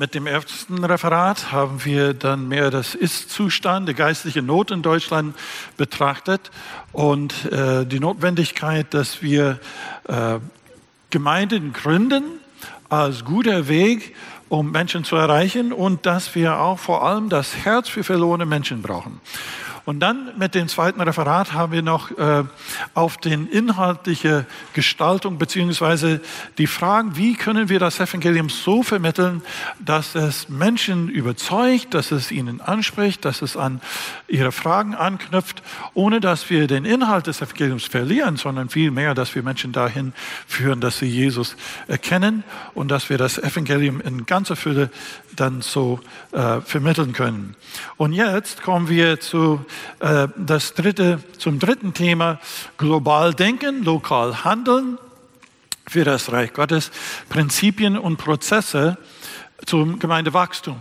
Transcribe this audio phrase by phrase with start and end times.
[0.00, 5.36] mit dem ersten Referat haben wir dann mehr das Ist-Zustand, die geistliche Not in Deutschland
[5.76, 6.50] betrachtet
[6.90, 9.60] und äh, die Notwendigkeit, dass wir
[10.08, 10.38] äh,
[11.10, 12.24] Gemeinden gründen
[12.88, 14.16] als guter Weg,
[14.48, 18.80] um Menschen zu erreichen und dass wir auch vor allem das Herz für verlorene Menschen
[18.80, 19.20] brauchen.
[19.84, 22.44] Und dann mit dem zweiten Referat haben wir noch äh,
[22.94, 26.20] auf den inhaltliche Gestaltung beziehungsweise
[26.58, 29.42] die Fragen, wie können wir das Evangelium so vermitteln,
[29.78, 33.80] dass es Menschen überzeugt, dass es ihnen anspricht, dass es an
[34.28, 35.62] ihre Fragen anknüpft,
[35.94, 40.12] ohne dass wir den Inhalt des Evangeliums verlieren, sondern vielmehr, dass wir Menschen dahin
[40.46, 41.56] führen, dass sie Jesus
[41.88, 44.90] erkennen und dass wir das Evangelium in ganzer Fülle
[45.36, 46.00] dann so
[46.32, 47.54] äh, vermitteln können.
[47.96, 49.64] Und jetzt kommen wir zu
[49.98, 52.38] das dritte, zum dritten Thema,
[52.78, 54.98] global denken, lokal handeln
[55.88, 56.90] für das Reich Gottes,
[57.28, 58.96] Prinzipien und Prozesse
[59.66, 60.78] zum Gemeindewachstum.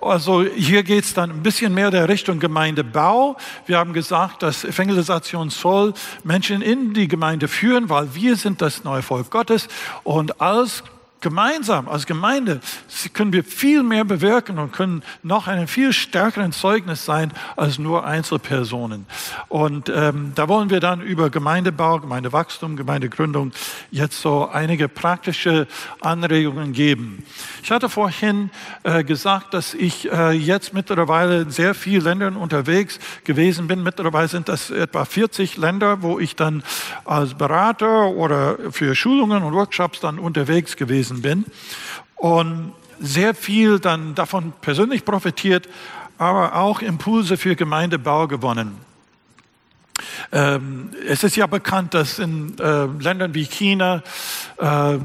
[0.00, 3.36] Also hier geht es dann ein bisschen mehr der Richtung Gemeindebau.
[3.66, 8.84] Wir haben gesagt, dass Evangelisation soll Menschen in die Gemeinde führen, weil wir sind das
[8.84, 9.68] neue Volk Gottes
[10.04, 10.82] und als
[11.20, 12.60] gemeinsam als Gemeinde
[13.12, 18.04] können wir viel mehr bewirken und können noch ein viel stärkeren Zeugnis sein als nur
[18.04, 19.06] Einzelpersonen.
[19.48, 23.52] Und ähm, da wollen wir dann über Gemeindebau, Gemeindewachstum, Gemeindegründung
[23.90, 25.66] jetzt so einige praktische
[26.00, 27.24] Anregungen geben.
[27.62, 28.50] Ich hatte vorhin
[28.82, 33.82] äh, gesagt, dass ich äh, jetzt mittlerweile in sehr vielen Ländern unterwegs gewesen bin.
[33.82, 36.62] Mittlerweile sind das etwa 40 Länder, wo ich dann
[37.04, 41.44] als Berater oder für Schulungen und Workshops dann unterwegs gewesen gewesen bin
[42.16, 45.68] und sehr viel dann davon persönlich profitiert,
[46.18, 48.76] aber auch Impulse für Gemeindebau gewonnen.
[50.32, 54.02] Ähm, es ist ja bekannt, dass in äh, Ländern wie China
[54.58, 54.98] äh,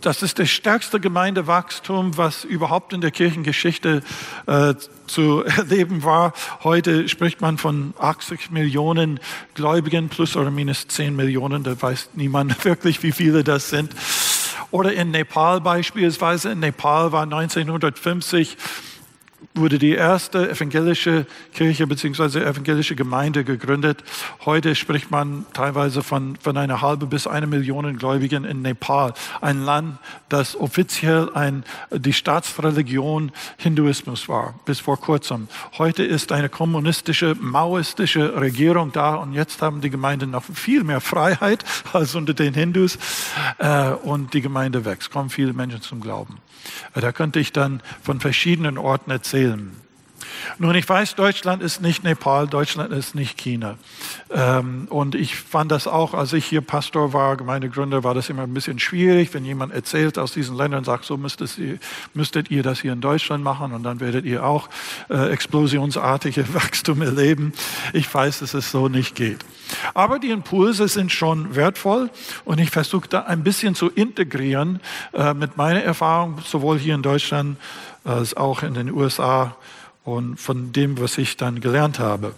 [0.00, 4.02] das ist das stärkste Gemeindewachstum, was überhaupt in der Kirchengeschichte
[4.46, 4.74] äh,
[5.06, 6.32] zu erleben war.
[6.64, 9.20] Heute spricht man von 80 Millionen
[9.54, 11.64] Gläubigen plus oder minus 10 Millionen.
[11.64, 13.94] Da weiß niemand wirklich, wie viele das sind.
[14.70, 16.52] Oder in Nepal beispielsweise.
[16.52, 18.56] In Nepal war 1950
[19.54, 22.40] wurde die erste evangelische Kirche bzw.
[22.40, 24.04] evangelische Gemeinde gegründet.
[24.44, 29.64] Heute spricht man teilweise von, von einer halben bis eine Million Gläubigen in Nepal, ein
[29.64, 29.98] Land,
[30.28, 35.48] das offiziell ein, die Staatsreligion Hinduismus war, bis vor kurzem.
[35.78, 41.00] Heute ist eine kommunistische, maoistische Regierung da und jetzt haben die Gemeinden noch viel mehr
[41.00, 42.98] Freiheit als unter den Hindus
[43.58, 46.38] äh, und die Gemeinde wächst, kommen viele Menschen zum Glauben.
[46.94, 49.29] Da könnte ich dann von verschiedenen Orten erzählen.
[50.58, 53.76] Nun, ich weiß, Deutschland ist nicht Nepal, Deutschland ist nicht China.
[54.30, 58.42] Ähm, und ich fand das auch, als ich hier Pastor war, Gemeindegründer, war das immer
[58.42, 61.78] ein bisschen schwierig, wenn jemand erzählt aus diesen Ländern, sagt, so müsstet ihr,
[62.14, 64.68] müsstet ihr das hier in Deutschland machen und dann werdet ihr auch
[65.08, 67.52] äh, explosionsartige Wachstum erleben.
[67.92, 69.44] Ich weiß, dass es so nicht geht.
[69.94, 72.10] Aber die Impulse sind schon wertvoll
[72.44, 74.80] und ich versuche da ein bisschen zu integrieren
[75.12, 77.56] äh, mit meiner Erfahrung, sowohl hier in Deutschland
[78.04, 79.56] als auch in den USA
[80.04, 82.34] und von dem, was ich dann gelernt habe.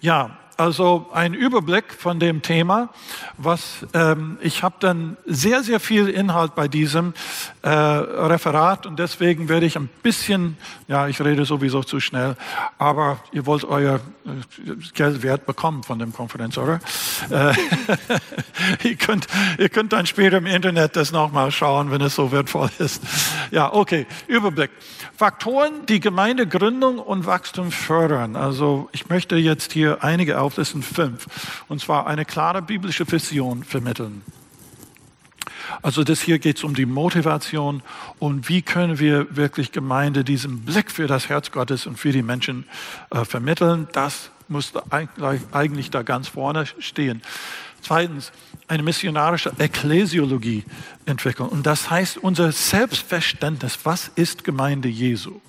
[0.00, 2.88] Ja, also ein Überblick von dem Thema,
[3.36, 7.14] was ähm, ich habe dann sehr, sehr viel Inhalt bei diesem
[7.62, 10.56] äh, Referat und deswegen werde ich ein bisschen,
[10.88, 12.36] ja, ich rede sowieso zu schnell,
[12.76, 16.80] aber ihr wollt euer äh, Geld wert bekommen von dem Konferenz, oder?
[17.30, 17.54] Äh,
[18.88, 22.70] ihr, könnt, ihr könnt dann später im Internet das nochmal schauen, wenn es so wertvoll
[22.80, 23.00] ist.
[23.52, 24.70] Ja, okay, Überblick.
[25.16, 28.34] Faktoren, die Gemeindegründung und Wachstum fördern.
[28.34, 31.26] Also ich möchte jetzt hier einige auflisten, fünf.
[31.68, 34.22] Und zwar eine klare biblische Vision vermitteln.
[35.82, 37.82] Also das hier geht es um die Motivation
[38.18, 42.22] und wie können wir wirklich Gemeinde diesen Blick für das Herz Gottes und für die
[42.22, 42.64] Menschen
[43.10, 43.86] äh, vermitteln.
[43.92, 47.20] Das muss eigentlich, da ganz vorne stehen.
[47.82, 48.32] Zweitens,
[48.66, 50.64] eine missionarische Ekklesiologie
[51.04, 51.48] entwickeln.
[51.48, 55.40] Und das heißt unser Selbstverständnis, was ist Gemeinde Jesu?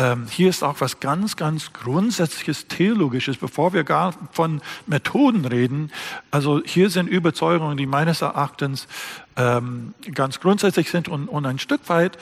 [0.00, 5.92] Ähm, hier ist auch was ganz, ganz Grundsätzliches Theologisches, bevor wir gar von Methoden reden.
[6.30, 8.88] Also hier sind Überzeugungen, die meines Erachtens
[9.36, 12.16] ähm, ganz grundsätzlich sind und, und ein Stück weit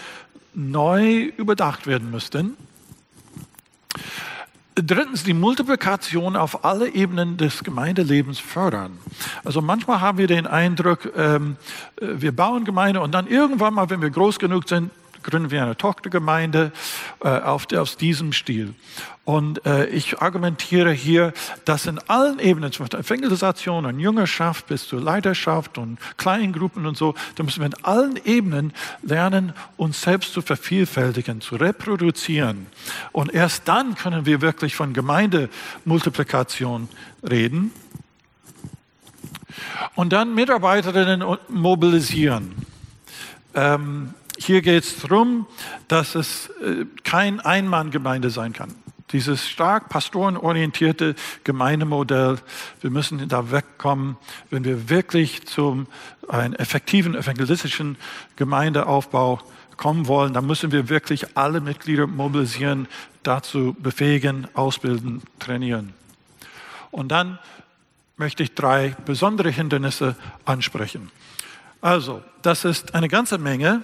[0.54, 2.56] neu überdacht werden müssten.
[4.74, 8.98] Drittens, die Multiplikation auf alle Ebenen des Gemeindelebens fördern.
[9.44, 11.56] Also manchmal haben wir den Eindruck, ähm,
[12.00, 14.90] äh, wir bauen Gemeinde und dann irgendwann mal, wenn wir groß genug sind,
[15.22, 16.72] gründen wir eine Tochtergemeinde
[17.22, 18.74] äh, auf, aus diesem Stil.
[19.28, 21.34] Und äh, ich argumentiere hier,
[21.66, 26.96] dass in allen Ebenen, zum Beispiel Evangelisation und Jüngerschaft bis zur Leiterschaft und Kleingruppen und
[26.96, 28.72] so, da müssen wir in allen Ebenen
[29.02, 32.68] lernen, uns selbst zu vervielfältigen, zu reproduzieren.
[33.12, 36.88] Und erst dann können wir wirklich von Gemeindemultiplikation
[37.22, 37.72] reden.
[39.94, 42.54] Und dann Mitarbeiterinnen mobilisieren.
[43.54, 45.46] Ähm, hier geht es darum,
[45.88, 48.74] dass es äh, kein Einmanngemeinde sein kann.
[49.12, 51.14] Dieses stark pastorenorientierte
[51.44, 52.38] Gemeindemodell,
[52.80, 54.16] wir müssen da wegkommen,
[54.50, 55.86] wenn wir wirklich zum
[56.28, 57.96] einen effektiven evangelistischen
[58.36, 59.40] Gemeindeaufbau
[59.78, 62.86] kommen wollen, dann müssen wir wirklich alle Mitglieder mobilisieren,
[63.22, 65.94] dazu befähigen, ausbilden, trainieren.
[66.90, 67.38] Und dann
[68.16, 71.10] möchte ich drei besondere Hindernisse ansprechen.
[71.80, 73.82] Also, das ist eine ganze Menge.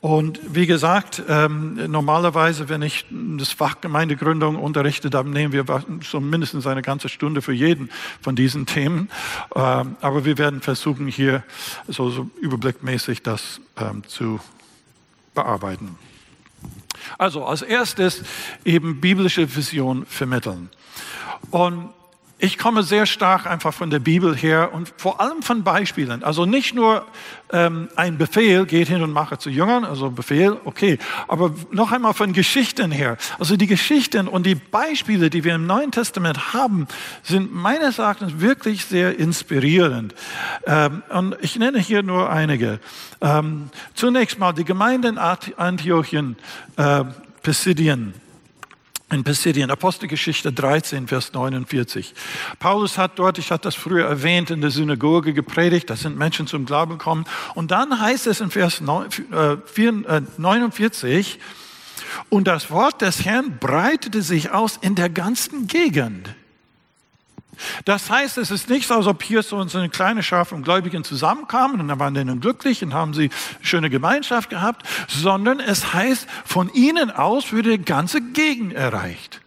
[0.00, 5.64] Und wie gesagt, ähm, normalerweise, wenn ich das Fach Gemeindegründung unterrichte, dann nehmen wir
[6.02, 7.90] so mindestens eine ganze Stunde für jeden
[8.22, 9.10] von diesen Themen.
[9.54, 11.44] Ähm, aber wir werden versuchen, hier
[11.86, 14.40] so, so überblickmäßig das ähm, zu
[15.34, 15.98] bearbeiten.
[17.18, 18.22] Also als erstes
[18.64, 20.70] eben biblische Vision vermitteln.
[21.50, 21.90] Und
[22.40, 26.24] ich komme sehr stark einfach von der Bibel her und vor allem von Beispielen.
[26.24, 27.06] Also nicht nur
[27.52, 30.98] ähm, ein Befehl, geht hin und mache zu Jüngern, also Befehl, okay,
[31.28, 33.18] aber noch einmal von Geschichten her.
[33.38, 36.88] Also die Geschichten und die Beispiele, die wir im Neuen Testament haben,
[37.22, 40.14] sind meines Erachtens wirklich sehr inspirierend.
[40.66, 42.80] Ähm, und ich nenne hier nur einige.
[43.20, 46.36] Ähm, zunächst mal die Gemeinde in Antiochien,
[46.76, 47.04] äh,
[47.42, 48.14] Pisidien
[49.12, 52.14] in Pisidien, Apostelgeschichte 13, Vers 49.
[52.58, 56.46] Paulus hat dort, ich hatte das früher erwähnt, in der Synagoge gepredigt, da sind Menschen
[56.46, 57.24] zum Glauben gekommen.
[57.54, 61.38] Und dann heißt es in Vers 49, äh,
[62.28, 66.34] und das Wort des Herrn breitete sich aus in der ganzen Gegend.
[67.84, 71.04] Das heißt, es ist nicht so, als ob hier so eine kleine Schar von Gläubigen
[71.04, 73.30] zusammenkamen und dann waren die glücklich und haben sie
[73.60, 79.40] schöne Gemeinschaft gehabt, sondern es heißt, von ihnen aus würde die ganze Gegend erreicht.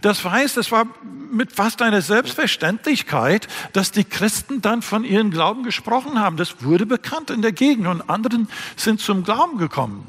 [0.00, 0.86] Das heißt, es war
[1.30, 6.36] mit fast einer Selbstverständlichkeit, dass die Christen dann von ihrem Glauben gesprochen haben.
[6.36, 10.06] Das wurde bekannt in der Gegend und anderen sind zum Glauben gekommen.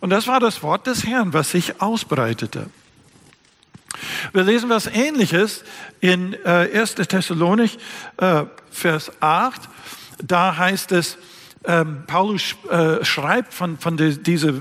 [0.00, 2.68] Und das war das Wort des Herrn, was sich ausbreitete.
[4.32, 5.64] Wir lesen was Ähnliches
[6.00, 6.94] in äh, 1.
[6.94, 7.78] Thessalonik,
[8.18, 9.60] äh, Vers 8.
[10.22, 11.18] Da heißt es,
[11.66, 14.52] ähm, Paulus äh, schreibt von, von die, dieser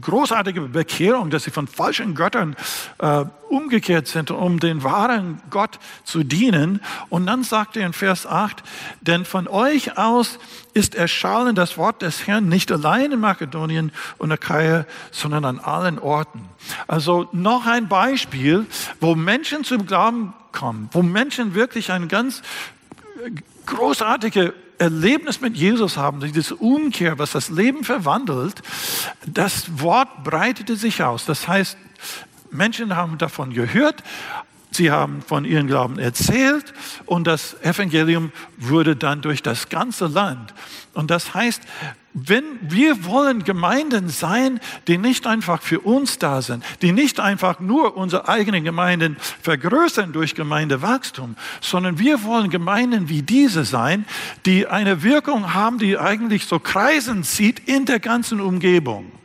[0.00, 2.56] großartigen Bekehrung, dass sie von falschen Göttern
[2.98, 6.80] äh, umgekehrt sind, um den wahren Gott zu dienen.
[7.08, 8.62] Und dann sagt er in Vers 8,
[9.00, 10.38] denn von euch aus
[10.74, 15.98] ist erschallen das Wort des Herrn nicht allein in Makedonien und Achaia, sondern an allen
[15.98, 16.48] Orten.
[16.86, 18.66] Also noch ein Beispiel,
[19.00, 22.42] wo Menschen zum Glauben kommen, wo Menschen wirklich eine ganz
[23.66, 28.62] großartige Erlebnis mit Jesus haben, diese Umkehr, was das Leben verwandelt,
[29.26, 31.24] das Wort breitete sich aus.
[31.24, 31.76] Das heißt,
[32.50, 34.02] Menschen haben davon gehört,
[34.70, 36.72] sie haben von ihrem Glauben erzählt
[37.06, 40.54] und das Evangelium wurde dann durch das ganze Land.
[40.94, 41.62] Und das heißt,
[42.14, 47.60] wenn wir wollen Gemeinden sein, die nicht einfach für uns da sind, die nicht einfach
[47.60, 54.06] nur unsere eigenen Gemeinden vergrößern durch Gemeindewachstum, sondern wir wollen Gemeinden wie diese sein,
[54.46, 59.17] die eine Wirkung haben, die eigentlich so kreisen zieht in der ganzen Umgebung.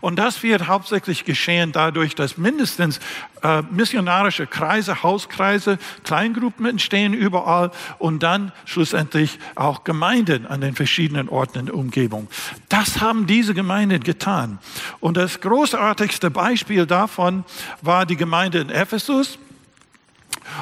[0.00, 3.00] Und das wird hauptsächlich geschehen dadurch, dass mindestens
[3.42, 11.28] äh, missionarische Kreise, Hauskreise, Kleingruppen entstehen überall und dann schlussendlich auch Gemeinden an den verschiedenen
[11.28, 12.28] Orten in der Umgebung.
[12.68, 14.58] Das haben diese Gemeinden getan.
[15.00, 17.44] Und das großartigste Beispiel davon
[17.82, 19.38] war die Gemeinde in Ephesus.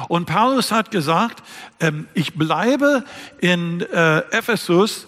[0.07, 1.43] Und Paulus hat gesagt,
[1.79, 3.03] ähm, ich bleibe
[3.39, 5.07] in äh, Ephesus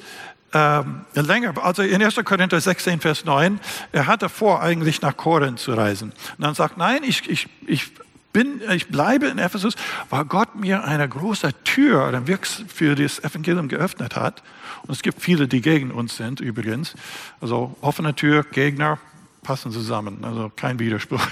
[0.53, 2.15] ähm, länger, also in 1.
[2.23, 3.59] Korinther 16, Vers 9,
[3.91, 6.11] er hatte vor, eigentlich nach Korinth zu reisen.
[6.37, 7.91] Und dann sagt, nein, ich, ich, ich
[8.33, 9.75] bin, ich bleibe in Ephesus,
[10.09, 12.23] weil Gott mir eine große Tür
[12.67, 14.43] für das Evangelium geöffnet hat.
[14.83, 16.93] Und es gibt viele, die gegen uns sind, übrigens.
[17.41, 18.99] Also offene Tür, Gegner,
[19.41, 21.25] passen zusammen, also kein Widerspruch.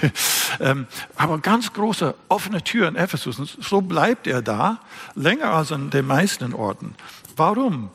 [0.58, 3.38] Ähm, aber ganz große offene Tür in Ephesus.
[3.38, 4.78] Und so bleibt er da,
[5.14, 6.94] länger als an den meisten Orten.
[7.36, 7.90] Warum?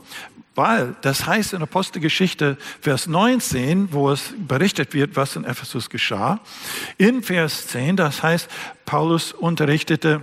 [0.54, 6.42] Weil das heißt in Apostelgeschichte Vers 19, wo es berichtet wird, was in Ephesus geschah.
[6.98, 8.50] In Vers 10, das heißt,
[8.86, 10.22] Paulus unterrichtete,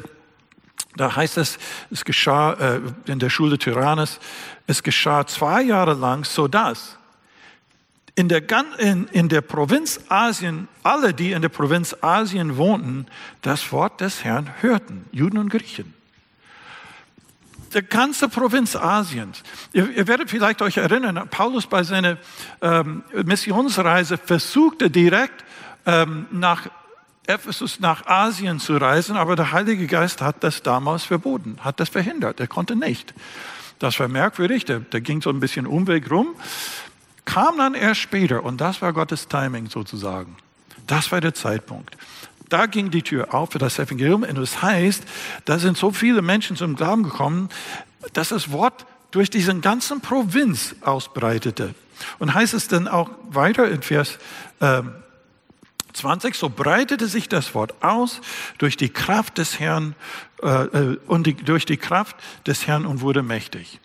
[0.96, 1.58] da heißt es,
[1.90, 4.20] es geschah äh, in der Schule Tyrannus,
[4.66, 6.98] es geschah zwei Jahre lang, so dass
[8.14, 8.42] in der,
[8.78, 13.06] in, in der Provinz Asien, alle, die in der Provinz Asien wohnten,
[13.42, 15.94] das Wort des Herrn hörten, Juden und Griechen.
[17.72, 19.42] Der ganze Provinz Asiens.
[19.72, 22.16] Ihr, ihr werdet vielleicht euch erinnern, Paulus bei seiner
[22.62, 25.44] ähm, Missionsreise versuchte direkt
[25.86, 26.68] ähm, nach
[27.28, 31.90] Ephesus nach Asien zu reisen, aber der Heilige Geist hat das damals verboten, hat das
[31.90, 32.40] verhindert.
[32.40, 33.12] Er konnte nicht.
[33.78, 36.34] Das war merkwürdig, der, der ging so ein bisschen Umweg rum,
[37.26, 40.36] kam dann erst später und das war Gottes Timing sozusagen.
[40.86, 41.96] Das war der Zeitpunkt.
[42.48, 45.04] Da ging die Tür auf für das Evangelium und das heißt,
[45.44, 47.48] da sind so viele Menschen zum Glauben gekommen,
[48.12, 51.74] dass das Wort durch diesen ganzen Provinz ausbreitete.
[52.18, 54.18] Und heißt es dann auch weiter in Vers
[54.60, 54.82] äh,
[55.94, 58.20] 20, so breitete sich das Wort aus
[58.58, 59.94] durch die Kraft des Herrn
[60.42, 63.80] äh, äh, und die, durch die Kraft des Herrn und wurde mächtig.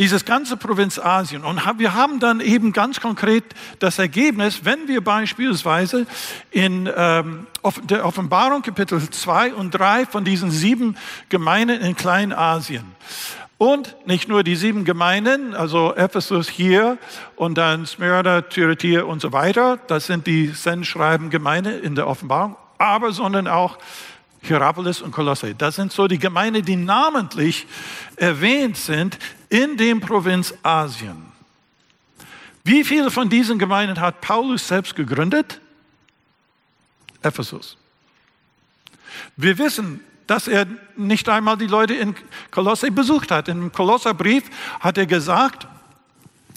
[0.00, 1.44] Dieses ganze Provinz Asien.
[1.44, 3.44] Und wir haben dann eben ganz konkret
[3.80, 6.06] das Ergebnis, wenn wir beispielsweise
[6.50, 7.46] in ähm,
[7.84, 10.96] der Offenbarung Kapitel 2 und 3 von diesen sieben
[11.28, 12.96] Gemeinden in Kleinasien
[13.58, 16.96] und nicht nur die sieben Gemeinden, also Ephesus hier
[17.36, 22.56] und dann Smyrna, Thyatira und so weiter, das sind die Sendschreiben Gemeinde in der Offenbarung,
[22.78, 23.76] aber sondern auch
[24.42, 25.54] Hierapolis und Kolosse.
[25.54, 27.66] Das sind so die Gemeinden, die namentlich
[28.16, 29.18] erwähnt sind
[29.48, 31.30] in dem Provinz Asien.
[32.64, 35.60] Wie viele von diesen Gemeinden hat Paulus selbst gegründet?
[37.22, 37.76] Ephesus.
[39.36, 40.66] Wir wissen, dass er
[40.96, 42.14] nicht einmal die Leute in
[42.50, 43.48] Kolosse besucht hat.
[43.48, 44.44] Im Kolosserbrief
[44.78, 45.66] hat er gesagt,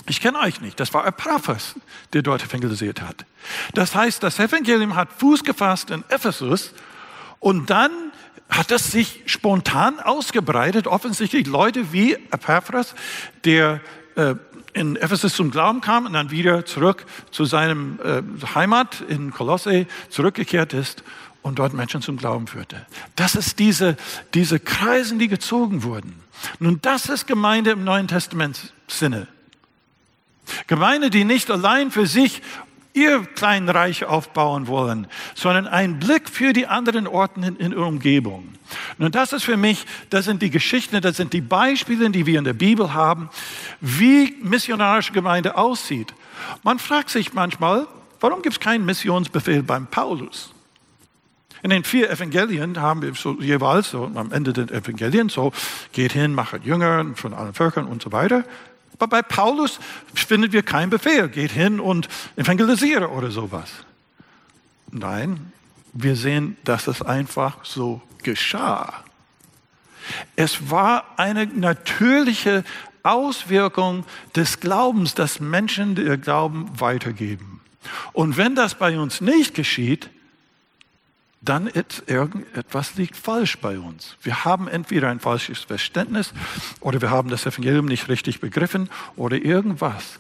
[0.05, 0.79] ich kenne euch nicht.
[0.79, 1.75] Das war Epaphras,
[2.11, 3.25] der dort evangelisiert hat.
[3.73, 6.73] Das heißt, das Evangelium hat Fuß gefasst in Ephesus
[7.43, 7.91] und dann
[8.47, 10.88] hat es sich spontan ausgebreitet.
[10.88, 12.95] Offensichtlich Leute wie Epaphras,
[13.43, 13.81] der
[14.15, 14.35] äh,
[14.71, 18.21] in Ephesus zum Glauben kam und dann wieder zurück zu seinem äh,
[18.55, 21.03] Heimat in Kolosse zurückgekehrt ist
[21.41, 22.85] und dort Menschen zum Glauben führte.
[23.17, 23.97] Das ist diese,
[24.33, 26.15] diese Kreisen, die gezogen wurden.
[26.59, 29.27] Nun, das ist Gemeinde im Neuen Testament Sinne.
[30.67, 32.41] Gemeinde, die nicht allein für sich
[32.93, 37.88] ihr kleinen Reich aufbauen wollen, sondern ein Blick für die anderen Orten in, in ihrer
[37.88, 38.50] Umgebung.
[38.97, 42.39] Nun, das ist für mich, das sind die Geschichten, das sind die Beispiele, die wir
[42.39, 43.29] in der Bibel haben,
[43.81, 46.13] wie missionarische Gemeinde aussieht.
[46.63, 47.88] Man fragt sich manchmal,
[48.19, 50.53] warum gibt es keinen Missionsbefehl beim Paulus?
[51.62, 55.53] In den vier Evangelien haben wir so jeweils so am Ende der Evangelien so,
[55.93, 58.43] geht hin, macht Jünger von allen Völkern und so weiter.
[58.93, 59.79] Aber bei Paulus
[60.13, 63.69] finden wir keinen Befehl, geht hin und evangelisiere oder sowas.
[64.91, 65.51] Nein,
[65.93, 69.03] wir sehen, dass es einfach so geschah.
[70.35, 72.63] Es war eine natürliche
[73.03, 77.62] Auswirkung des Glaubens, dass Menschen ihr Glauben weitergeben.
[78.13, 80.09] Und wenn das bei uns nicht geschieht,
[81.43, 84.15] dann ist irgendetwas liegt falsch bei uns.
[84.21, 86.33] Wir haben entweder ein falsches Verständnis
[86.79, 90.19] oder wir haben das Evangelium nicht richtig begriffen oder irgendwas.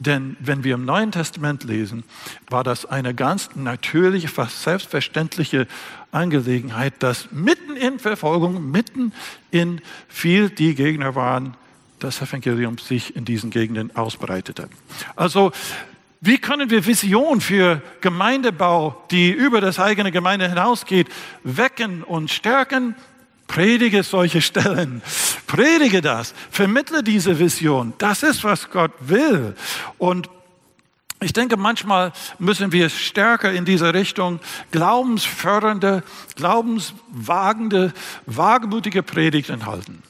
[0.00, 2.02] Denn wenn wir im Neuen Testament lesen,
[2.50, 5.68] war das eine ganz natürliche, fast selbstverständliche
[6.10, 9.12] Angelegenheit, dass mitten in Verfolgung, mitten
[9.52, 11.56] in viel die Gegner waren,
[12.00, 14.68] das Evangelium sich in diesen Gegenden ausbreitete.
[15.14, 15.52] Also
[16.24, 21.08] wie können wir Vision für Gemeindebau, die über das eigene Gemeinde hinausgeht,
[21.42, 22.96] wecken und stärken?
[23.46, 25.02] Predige solche Stellen.
[25.46, 26.32] Predige das.
[26.50, 27.92] Vermittle diese Vision.
[27.98, 29.54] Das ist, was Gott will.
[29.98, 30.30] Und
[31.20, 34.40] ich denke, manchmal müssen wir stärker in dieser Richtung
[34.70, 36.02] glaubensfördernde,
[36.36, 37.92] glaubenswagende,
[38.24, 40.02] wagemutige Predigten halten.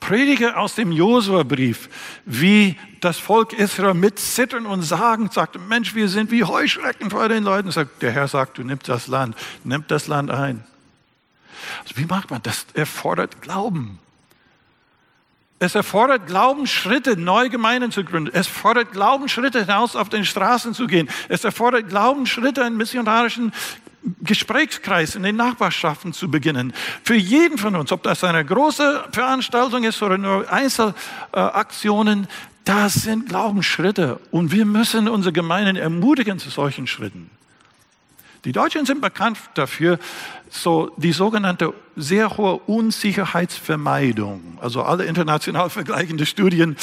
[0.00, 1.88] Predige aus dem Josua-Brief,
[2.24, 7.28] wie das Volk Israel mit Zittern und Sagen sagte, Mensch, wir sind wie Heuschrecken vor
[7.28, 7.70] den Leuten.
[7.70, 10.64] Sagt, der Herr sagt, du nimmst das Land, nimm das Land ein.
[11.82, 12.66] Also wie macht man das?
[12.74, 13.98] Erfordert Glauben.
[15.62, 18.30] Es erfordert Glaubensschritte, neue Gemeinden zu gründen.
[18.32, 21.10] Es fordert Glaubensschritte hinaus auf den Straßen zu gehen.
[21.28, 23.52] Es erfordert Glaubensschritte in missionarischen
[24.22, 26.72] Gesprächskreis in den Nachbarschaften zu beginnen.
[27.04, 32.26] Für jeden von uns, ob das eine große Veranstaltung ist oder nur Einzelaktionen,
[32.64, 34.20] das sind Glaubensschritte.
[34.30, 37.30] Und wir müssen unsere Gemeinden ermutigen zu solchen Schritten.
[38.44, 39.98] Die Deutschen sind bekannt dafür,
[40.48, 44.58] so die sogenannte sehr hohe Unsicherheitsvermeidung.
[44.60, 46.76] Also alle international vergleichende Studien,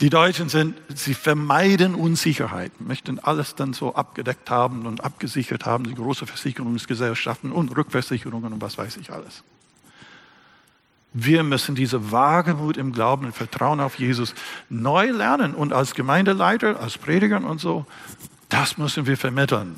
[0.00, 5.84] die Deutschen sind, sie vermeiden Unsicherheit, möchten alles dann so abgedeckt haben und abgesichert haben,
[5.84, 9.44] die große Versicherungsgesellschaften und Rückversicherungen und was weiß ich alles.
[11.14, 14.34] Wir müssen diese Wagemut im Glauben und Vertrauen auf Jesus
[14.70, 15.54] neu lernen.
[15.54, 17.84] Und als Gemeindeleiter, als Prediger und so,
[18.48, 19.76] das müssen wir vermitteln.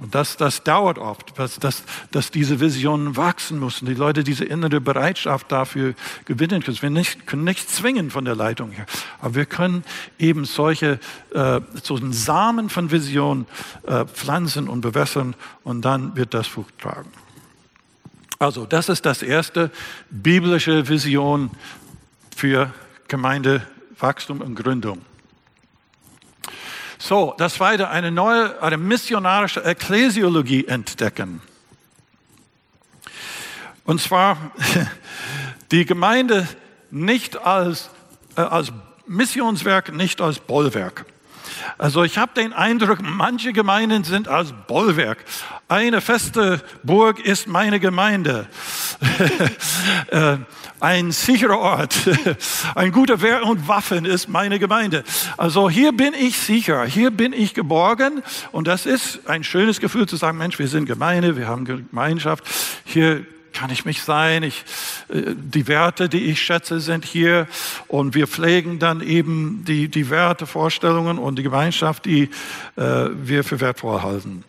[0.00, 4.46] Und das, das dauert oft, dass, dass, dass diese Visionen wachsen müssen, die Leute diese
[4.46, 6.80] innere Bereitschaft dafür gewinnen können.
[6.80, 8.86] Wir nicht, können nicht zwingen von der Leitung her,
[9.20, 9.84] aber wir können
[10.18, 10.98] eben solche
[11.34, 13.46] äh, so einen Samen von Vision
[13.86, 17.10] äh, pflanzen und bewässern und dann wird das Frucht tragen.
[18.38, 19.70] Also das ist das erste
[20.08, 21.50] biblische Vision
[22.34, 22.72] für
[23.08, 25.02] Gemeindewachstum und Gründung.
[27.02, 31.40] So, das zweite, eine neue, eine missionarische Ekklesiologie entdecken.
[33.84, 34.52] Und zwar
[35.70, 36.46] die Gemeinde
[36.90, 37.88] nicht als,
[38.36, 38.70] äh, als
[39.06, 41.06] Missionswerk, nicht als Bollwerk.
[41.78, 45.18] Also ich habe den Eindruck, manche Gemeinden sind als Bollwerk.
[45.68, 48.46] Eine feste Burg ist meine Gemeinde.
[50.10, 50.38] Äh,
[50.80, 51.94] ein sicherer Ort,
[52.74, 55.04] ein guter Wehr und Waffen ist meine Gemeinde.
[55.36, 60.06] Also hier bin ich sicher, hier bin ich geborgen und das ist ein schönes Gefühl
[60.06, 62.44] zu sagen, Mensch, wir sind Gemeinde, wir haben Gemeinschaft,
[62.84, 64.64] hier kann ich mich sein, ich,
[65.08, 67.46] äh, die Werte, die ich schätze, sind hier
[67.88, 72.30] und wir pflegen dann eben die, die Werte, Vorstellungen und die Gemeinschaft, die
[72.76, 74.44] äh, wir für wertvoll halten.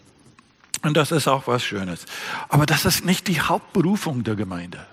[0.83, 2.05] Und das ist auch was Schönes.
[2.49, 4.85] Aber das ist nicht die Hauptberufung der Gemeinde.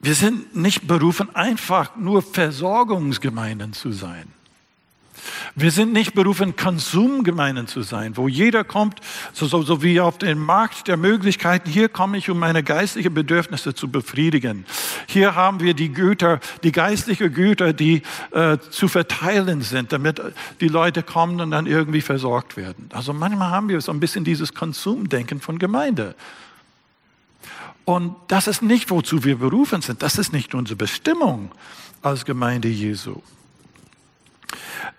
[0.00, 4.35] Wir sind nicht berufen, einfach nur Versorgungsgemeinden zu sein.
[5.54, 9.00] Wir sind nicht berufen, Konsumgemeinden zu sein, wo jeder kommt,
[9.32, 11.70] so, so, so, wie auf den Markt der Möglichkeiten.
[11.70, 14.66] Hier komme ich, um meine geistlichen Bedürfnisse zu befriedigen.
[15.06, 18.02] Hier haben wir die Güter, die geistlichen Güter, die
[18.32, 20.20] äh, zu verteilen sind, damit
[20.60, 22.88] die Leute kommen und dann irgendwie versorgt werden.
[22.92, 26.14] Also manchmal haben wir so ein bisschen dieses Konsumdenken von Gemeinde.
[27.86, 30.02] Und das ist nicht, wozu wir berufen sind.
[30.02, 31.52] Das ist nicht unsere Bestimmung
[32.02, 33.22] als Gemeinde Jesu.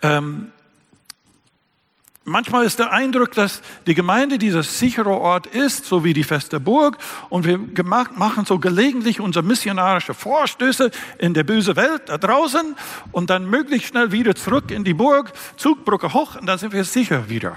[0.02, 0.52] Ähm,
[2.24, 6.60] manchmal ist der Eindruck, dass die Gemeinde dieser sichere Ort ist, so wie die feste
[6.60, 12.18] Burg, und wir gemacht, machen so gelegentlich unsere missionarische Vorstöße in der bösen Welt da
[12.18, 12.76] draußen
[13.12, 16.84] und dann möglichst schnell wieder zurück in die Burg, Zugbrücke hoch und dann sind wir
[16.84, 17.56] sicher wieder.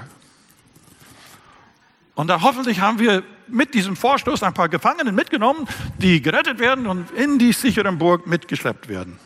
[2.15, 6.87] Und da hoffentlich haben wir mit diesem Vorstoß ein paar Gefangenen mitgenommen, die gerettet werden
[6.87, 9.19] und in die sichere Burg mitgeschleppt werden.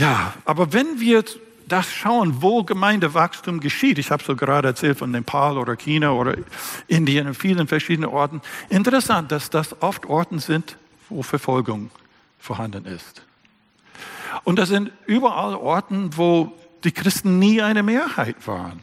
[0.00, 1.22] Ja, aber wenn wir
[1.68, 6.38] das schauen, wo Gemeindewachstum geschieht, ich habe so gerade erzählt von Nepal oder China oder
[6.88, 10.78] Indien und vielen verschiedenen Orten, interessant, dass das oft Orten sind,
[11.10, 11.90] wo Verfolgung
[12.38, 13.26] vorhanden ist.
[14.44, 16.50] Und das sind überall Orten, wo
[16.82, 18.82] die Christen nie eine Mehrheit waren.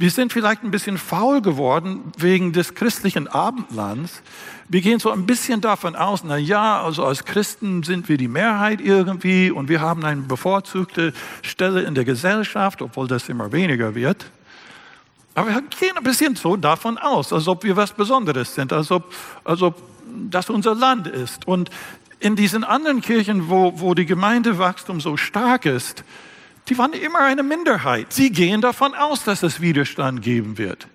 [0.00, 4.22] Wir sind vielleicht ein bisschen faul geworden wegen des christlichen Abendlands.
[4.66, 8.26] Wir gehen so ein bisschen davon aus, na ja, also als Christen sind wir die
[8.26, 13.94] Mehrheit irgendwie und wir haben eine bevorzugte Stelle in der Gesellschaft, obwohl das immer weniger
[13.94, 14.24] wird.
[15.34, 18.90] Aber wir gehen ein bisschen so davon aus, als ob wir was Besonderes sind, als
[18.90, 19.12] ob,
[19.44, 19.82] als ob
[20.30, 21.46] das unser Land ist.
[21.46, 21.68] Und
[22.20, 26.04] in diesen anderen Kirchen, wo, wo die Gemeindewachstum so stark ist,
[26.70, 28.12] die waren immer eine Minderheit.
[28.12, 30.86] Sie gehen davon aus, dass es Widerstand geben wird.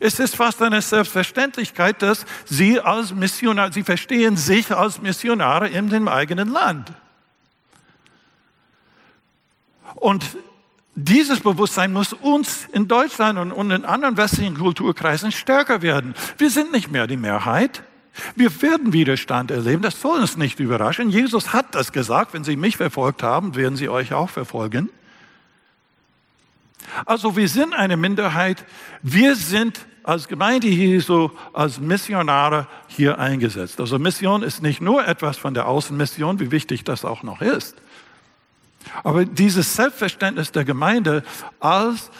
[0.00, 5.88] Es ist fast eine Selbstverständlichkeit, dass sie als Missionar, sie verstehen sich als Missionare in
[5.88, 6.90] dem eigenen Land.
[9.94, 10.24] Und
[10.94, 16.14] dieses Bewusstsein muss uns in Deutschland und in anderen westlichen Kulturkreisen stärker werden.
[16.38, 17.82] Wir sind nicht mehr die Mehrheit.
[18.36, 21.10] Wir werden Widerstand erleben, das soll uns nicht überraschen.
[21.10, 24.90] Jesus hat das gesagt, wenn Sie mich verfolgt haben, werden Sie euch auch verfolgen.
[27.04, 28.64] Also wir sind eine Minderheit,
[29.02, 33.78] wir sind als Gemeinde Jesu, als Missionare hier eingesetzt.
[33.78, 37.76] Also Mission ist nicht nur etwas von der Außenmission, wie wichtig das auch noch ist.
[39.04, 41.24] Aber dieses Selbstverständnis der Gemeinde
[41.60, 42.10] als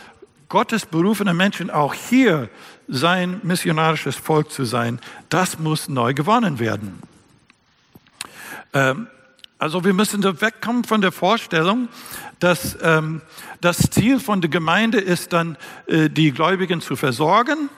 [0.48, 2.50] Gottes berufene Menschen auch hier
[2.88, 7.03] sein missionarisches Volk zu sein, das muss neu gewonnen werden.
[8.72, 9.07] Ähm,
[9.59, 11.88] also wir müssen so wegkommen von der Vorstellung,
[12.38, 13.20] dass ähm,
[13.61, 17.68] das Ziel von der Gemeinde ist dann, äh, die Gläubigen zu versorgen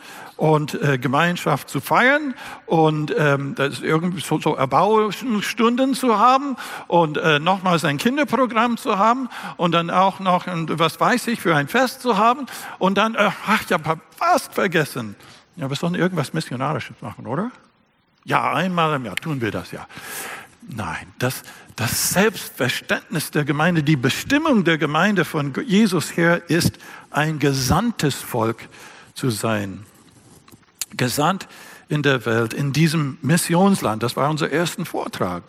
[0.40, 7.18] und äh, Gemeinschaft zu feiern und ähm, das irgendwie so, so Erbauungsstunden zu haben und
[7.18, 11.68] äh, nochmals ein Kinderprogramm zu haben und dann auch noch, was weiß ich, für ein
[11.68, 12.46] Fest zu haben
[12.78, 15.14] und dann, äh, ach, ich habe fast vergessen.
[15.56, 17.50] Ja, wir sollen irgendwas Missionarisches machen, oder?
[18.24, 19.86] Ja, einmal im Jahr tun wir das ja.
[20.62, 21.42] Nein, das,
[21.76, 26.78] das Selbstverständnis der Gemeinde, die Bestimmung der Gemeinde von Jesus her ist,
[27.10, 28.70] ein gesandtes Volk
[29.12, 29.84] zu sein.
[30.96, 31.48] Gesandt
[31.88, 34.02] in der Welt, in diesem Missionsland.
[34.02, 35.42] Das war unser erster Vortrag.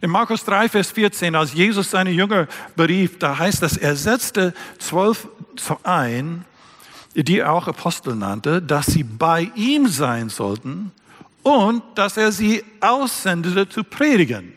[0.00, 4.52] In Markus 3, Vers 14, als Jesus seine Jünger berief, da heißt es, er setzte
[4.78, 5.28] zwölf
[5.82, 6.44] ein,
[7.14, 10.92] die er auch Apostel nannte, dass sie bei ihm sein sollten
[11.42, 14.52] und dass er sie aussendete zu predigen.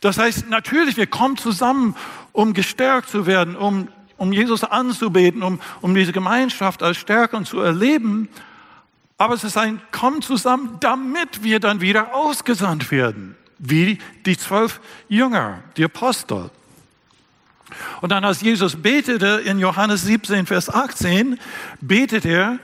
[0.00, 1.96] Das heißt, natürlich, wir kommen zusammen,
[2.32, 7.60] um gestärkt zu werden, um, um Jesus anzubeten, um, um diese Gemeinschaft als Stärkung zu
[7.60, 8.28] erleben.
[9.18, 14.80] Aber es ist ein Kommen zusammen, damit wir dann wieder ausgesandt werden, wie die zwölf
[15.08, 16.50] Jünger, die Apostel.
[18.00, 21.38] Und dann, als Jesus betete in Johannes 17, Vers 18,
[21.80, 22.58] betet er,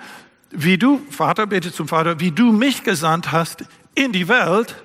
[0.50, 4.76] wie du, Vater, betet zum Vater, wie du mich gesandt hast in die Welt,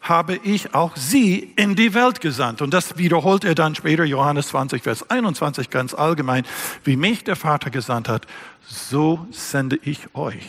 [0.00, 2.62] habe ich auch sie in die Welt gesandt.
[2.62, 6.44] Und das wiederholt er dann später, Johannes 20, Vers 21, ganz allgemein.
[6.84, 8.26] Wie mich der Vater gesandt hat,
[8.66, 10.48] so sende ich euch.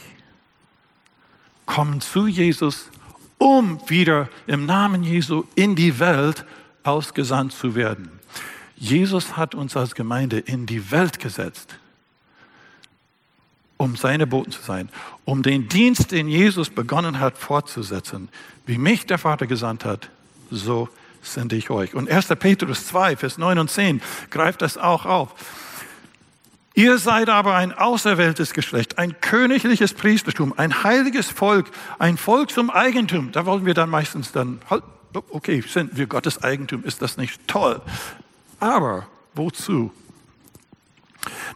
[1.66, 2.90] Kommen zu Jesus,
[3.38, 6.46] um wieder im Namen Jesu in die Welt
[6.84, 8.18] ausgesandt zu werden.
[8.78, 11.76] Jesus hat uns als Gemeinde in die Welt gesetzt,
[13.78, 14.90] um seine Boten zu sein,
[15.26, 18.30] um den Dienst, den Jesus begonnen hat, fortzusetzen.
[18.68, 20.10] Wie mich der Vater gesandt hat,
[20.52, 20.90] so
[21.22, 21.96] sende ich euch.
[21.96, 22.28] Und 1.
[22.40, 25.34] Petrus 2, Vers 9 und 10 greift das auch auf.
[26.74, 32.70] Ihr seid aber ein auserwähltes Geschlecht, ein königliches Priestertum, ein heiliges Volk, ein Volk zum
[32.70, 33.32] Eigentum.
[33.32, 34.84] Da wollen wir dann meistens dann, halt,
[35.32, 37.82] okay, sind wir Gottes Eigentum, ist das nicht toll?
[38.60, 39.92] Aber wozu?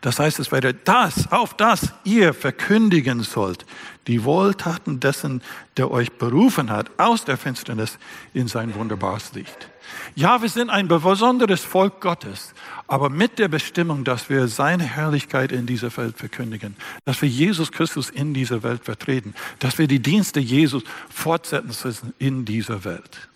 [0.02, 3.66] Das heißt, es werde das, auf das ihr verkündigen sollt,
[4.08, 5.42] die Wohltaten dessen,
[5.78, 7.98] der euch berufen hat, aus der Finsternis
[8.34, 9.70] in sein wunderbares Licht.
[10.16, 12.54] Ja, wir sind ein besonderes Volk Gottes,
[12.88, 17.72] aber mit der Bestimmung, dass wir seine Herrlichkeit in dieser Welt verkündigen, dass wir Jesus
[17.72, 23.30] Christus in dieser Welt vertreten, dass wir die Dienste Jesus fortsetzen in dieser Welt.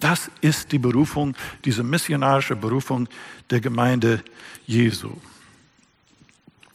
[0.00, 3.08] Das ist die Berufung, diese missionarische Berufung
[3.50, 4.22] der Gemeinde
[4.66, 5.12] Jesu.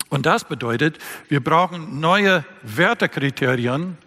[0.10, 3.98] Und das bedeutet, wir brauchen neue Wertekriterien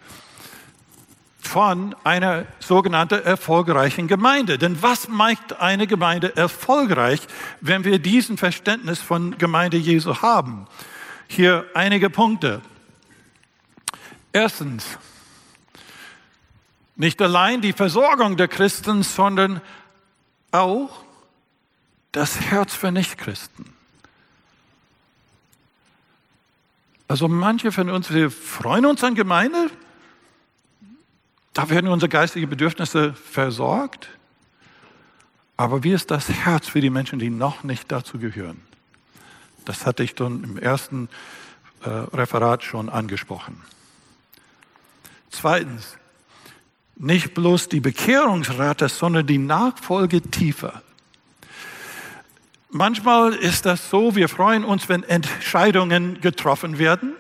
[1.41, 4.59] von einer sogenannten erfolgreichen Gemeinde.
[4.59, 7.21] Denn was macht eine Gemeinde erfolgreich,
[7.61, 10.67] wenn wir diesen Verständnis von Gemeinde Jesu haben?
[11.27, 12.61] Hier einige Punkte.
[14.33, 14.99] Erstens,
[16.97, 19.61] nicht allein die Versorgung der Christen, sondern
[20.53, 20.91] auch
[22.13, 23.78] das Herz für Nichtchristen.
[27.09, 29.71] Also manche von uns, wir freuen uns an Gemeinde,
[31.55, 34.11] da werden unsere geistigen Bedürfnisse versorgt.
[35.57, 38.61] Aber wie ist das Herz für die Menschen, die noch nicht dazu gehören?
[39.65, 41.09] Das hatte ich dann im ersten
[41.83, 43.61] äh, Referat schon angesprochen.
[45.31, 45.97] Zweitens,
[46.95, 50.83] nicht bloß die Bekehrungsrate, sondern die Nachfolge tiefer.
[52.71, 57.15] Manchmal ist das so, wir freuen uns, wenn Entscheidungen getroffen werden,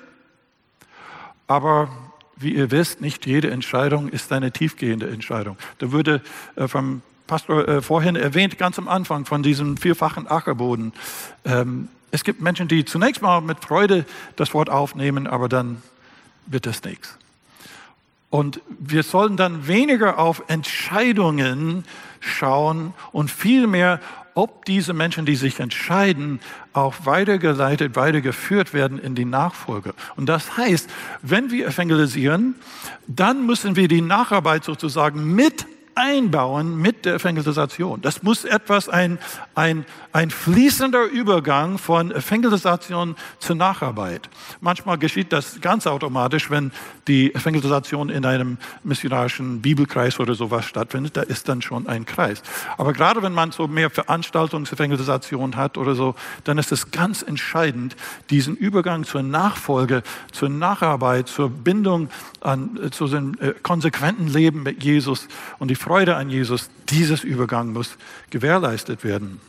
[1.47, 1.89] aber
[2.37, 5.57] wie ihr wisst, nicht jede Entscheidung ist eine tiefgehende Entscheidung.
[5.79, 6.21] Da wurde
[6.57, 10.93] äh, vom Pastor äh, vorhin erwähnt, ganz am Anfang von diesem vierfachen Ackerboden.
[11.47, 14.05] Ähm, es gibt Menschen, die zunächst mal mit Freude
[14.37, 15.83] das Wort aufnehmen, aber dann
[16.47, 17.17] wird das nichts.
[18.29, 21.85] Und wir sollen dann weniger auf Entscheidungen
[22.21, 24.01] schauen und vielmehr,
[24.39, 26.39] ob diese Menschen, die sich entscheiden,
[26.73, 29.95] auch weitergeleitet, weitergeführt werden in die Nachfolge.
[30.15, 30.89] Und das heißt,
[31.23, 32.55] wenn wir evangelisieren,
[33.09, 35.67] dann müssen wir die Nacharbeit sozusagen mit
[35.99, 38.01] einbauen mit der Evangelisation.
[38.01, 39.19] Das muss etwas, ein,
[39.55, 44.31] ein, ein fließender Übergang von Evangelisation zur Nacharbeit.
[44.61, 46.71] Manchmal geschieht das ganz automatisch, wenn
[47.09, 52.43] die Evangelisation in einem missionarischen Bibelkreis oder sowas stattfindet, da ist dann schon ein Kreis.
[52.77, 57.97] Aber gerade wenn man so mehr Veranstaltungsevangelisation hat oder so, dann ist es ganz entscheidend,
[58.31, 62.09] diesen Übergang zur Nachfolge, zur Nacharbeit, zur Bindung
[62.41, 65.27] an, äh, zu dem äh, konsequenten Leben mit Jesus
[65.59, 67.97] und die Freude an Jesus, dieses Übergang muss
[68.29, 69.41] gewährleistet werden.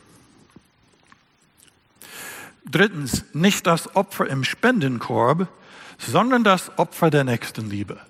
[2.64, 5.48] Drittens, nicht das Opfer im Spendenkorb,
[5.98, 8.00] sondern das Opfer der Nächstenliebe.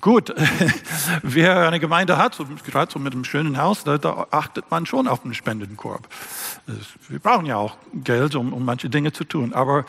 [0.00, 0.32] Gut,
[1.24, 4.86] wer eine Gemeinde hat, so, gerade so mit einem schönen Haus, da, da, achtet man
[4.86, 6.06] schon auf den Spendenkorb.
[7.08, 9.52] Wir brauchen ja auch Geld, um, um manche Dinge zu tun.
[9.52, 9.84] Aber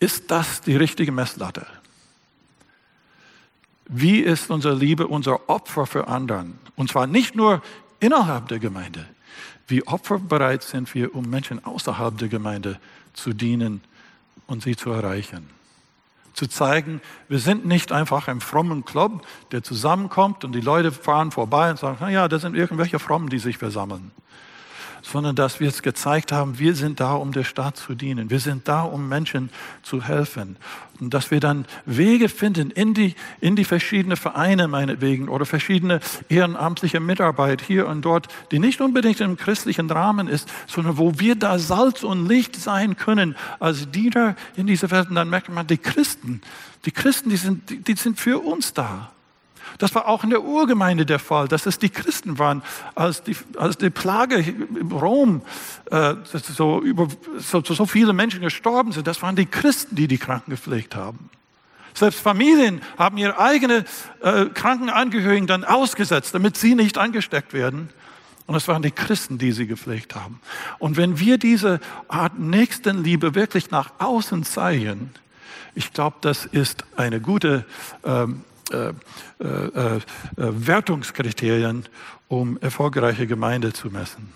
[0.00, 1.64] ist das die richtige Messlatte?
[3.88, 6.58] Wie ist unsere Liebe, unser Opfer für anderen?
[6.76, 7.62] Und zwar nicht nur
[8.00, 9.06] innerhalb der Gemeinde,
[9.66, 12.80] Wie opferbereit sind wir, um Menschen außerhalb der Gemeinde
[13.12, 13.82] zu dienen
[14.46, 15.50] und sie zu erreichen?
[16.32, 21.32] Zu zeigen, wir sind nicht einfach ein frommen Club, der zusammenkommt und die Leute fahren
[21.32, 24.10] vorbei und sagen, na ja, das sind irgendwelche Frommen, die sich versammeln
[25.10, 28.28] sondern dass wir es gezeigt haben, wir sind da, um der Stadt zu dienen.
[28.28, 29.48] Wir sind da, um Menschen
[29.82, 30.56] zu helfen.
[31.00, 36.00] Und dass wir dann Wege finden in die, in die verschiedenen Vereine meinetwegen oder verschiedene
[36.28, 41.36] ehrenamtliche Mitarbeit hier und dort, die nicht unbedingt im christlichen Rahmen ist, sondern wo wir
[41.36, 45.08] da Salz und Licht sein können als Diener in dieser Welt.
[45.08, 46.42] Und dann merkt man, die Christen,
[46.84, 49.12] die Christen, die sind, die, die sind für uns da.
[49.78, 52.62] Das war auch in der Urgemeinde der Fall, dass es die Christen waren,
[52.96, 55.42] als die, als die Plage in Rom,
[55.90, 59.06] äh, so, über, so, so viele Menschen gestorben sind.
[59.06, 61.30] Das waren die Christen, die die Kranken gepflegt haben.
[61.94, 63.84] Selbst Familien haben ihre eigenen
[64.20, 67.90] äh, Krankenangehörigen dann ausgesetzt, damit sie nicht angesteckt werden.
[68.46, 70.40] Und es waren die Christen, die sie gepflegt haben.
[70.78, 75.10] Und wenn wir diese Art Nächstenliebe wirklich nach außen zeigen,
[75.74, 77.64] ich glaube, das ist eine gute
[78.04, 78.92] ähm, äh,
[79.40, 80.00] äh, äh,
[80.36, 81.84] Wertungskriterien,
[82.28, 84.32] um erfolgreiche Gemeinde zu messen.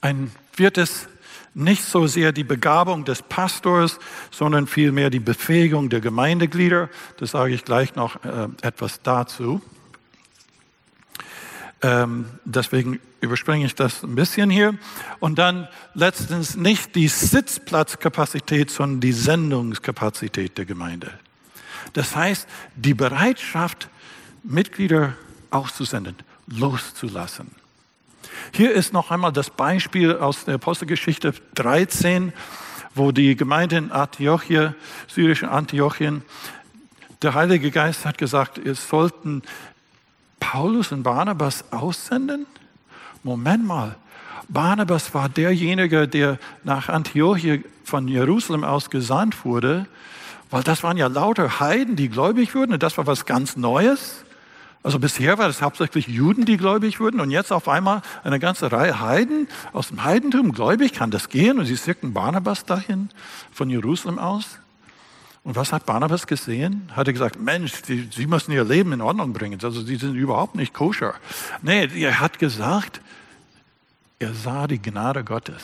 [0.00, 1.08] Ein viertes,
[1.54, 3.98] nicht so sehr die Begabung des Pastors,
[4.30, 6.88] sondern vielmehr die Befähigung der Gemeindeglieder.
[7.16, 9.60] Das sage ich gleich noch äh, etwas dazu.
[11.82, 14.74] Ähm, deswegen überspringe ich das ein bisschen hier.
[15.20, 21.12] Und dann letztens nicht die Sitzplatzkapazität, sondern die Sendungskapazität der Gemeinde.
[21.92, 22.46] Das heißt,
[22.76, 23.88] die Bereitschaft,
[24.42, 25.14] Mitglieder
[25.50, 27.50] auszusenden, loszulassen.
[28.52, 32.32] Hier ist noch einmal das Beispiel aus der Apostelgeschichte 13,
[32.94, 34.74] wo die Gemeinde in Antiochia,
[35.06, 36.22] syrische Antiochien,
[37.22, 39.42] der Heilige Geist hat gesagt, es sollten
[40.38, 42.46] Paulus und Barnabas aussenden.
[43.24, 43.96] Moment mal,
[44.48, 49.86] Barnabas war derjenige, der nach Antiochia von Jerusalem aus gesandt wurde
[50.50, 54.24] weil das waren ja lauter Heiden, die gläubig wurden und das war was ganz Neues.
[54.82, 58.70] Also bisher war es hauptsächlich Juden, die gläubig wurden und jetzt auf einmal eine ganze
[58.70, 60.92] Reihe Heiden aus dem Heidentum gläubig.
[60.92, 61.58] Kann das gehen?
[61.58, 63.10] Und sie schickten Barnabas dahin
[63.52, 64.60] von Jerusalem aus.
[65.44, 66.90] Und was hat Barnabas gesehen?
[66.94, 69.58] Hat er gesagt, Mensch, die, sie müssen ihr Leben in Ordnung bringen.
[69.62, 71.14] Also sie sind überhaupt nicht koscher.
[71.62, 73.00] Nee, er hat gesagt,
[74.18, 75.62] er sah die Gnade Gottes.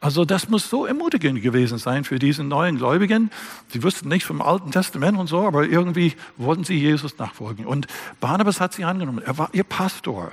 [0.00, 3.30] Also das muss so ermutigend gewesen sein für diese neuen Gläubigen.
[3.68, 7.66] Sie wussten nicht vom Alten Testament und so, aber irgendwie wollten sie Jesus nachfolgen.
[7.66, 7.88] Und
[8.20, 9.20] Barnabas hat sie angenommen.
[9.24, 10.32] Er war ihr Pastor.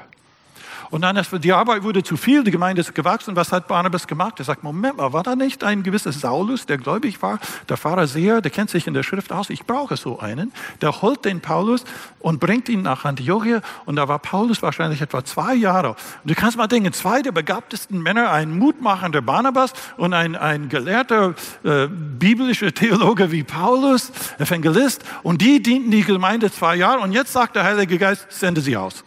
[0.91, 3.36] Und dann, die Arbeit wurde zu viel, die Gemeinde ist gewachsen.
[3.36, 4.39] Was hat Barnabas gemacht?
[4.39, 8.41] Er sagt, Moment mal, war da nicht ein gewisser Saulus, der gläubig war, der Pharisäer,
[8.41, 10.52] der kennt sich in der Schrift aus, ich brauche so einen.
[10.82, 11.84] Der holt den Paulus
[12.19, 13.62] und bringt ihn nach Antiochia.
[13.86, 15.89] Und da war Paulus wahrscheinlich etwa zwei Jahre.
[15.89, 20.69] Und du kannst mal denken, zwei der begabtesten Männer, ein mutmachender Barnabas und ein, ein
[20.69, 25.04] gelehrter äh, biblischer Theologe wie Paulus, Evangelist.
[25.24, 27.00] Und die dienten die Gemeinde zwei Jahre.
[27.00, 29.04] Und jetzt sagt der Heilige Geist, sende sie aus.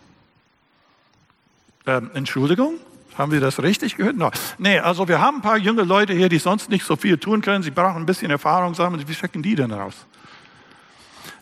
[1.89, 2.75] Ähm, Entschuldigung?
[3.17, 4.15] Haben wir das richtig gehört?
[4.15, 4.31] No.
[4.59, 7.41] Nee, also wir haben ein paar junge Leute hier, die sonst nicht so viel tun
[7.41, 7.63] können.
[7.63, 9.03] Sie brauchen ein bisschen Erfahrung sammeln.
[9.09, 9.95] Wie schicken die denn raus?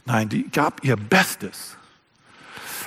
[0.04, 1.76] Nein, die gab ihr Bestes.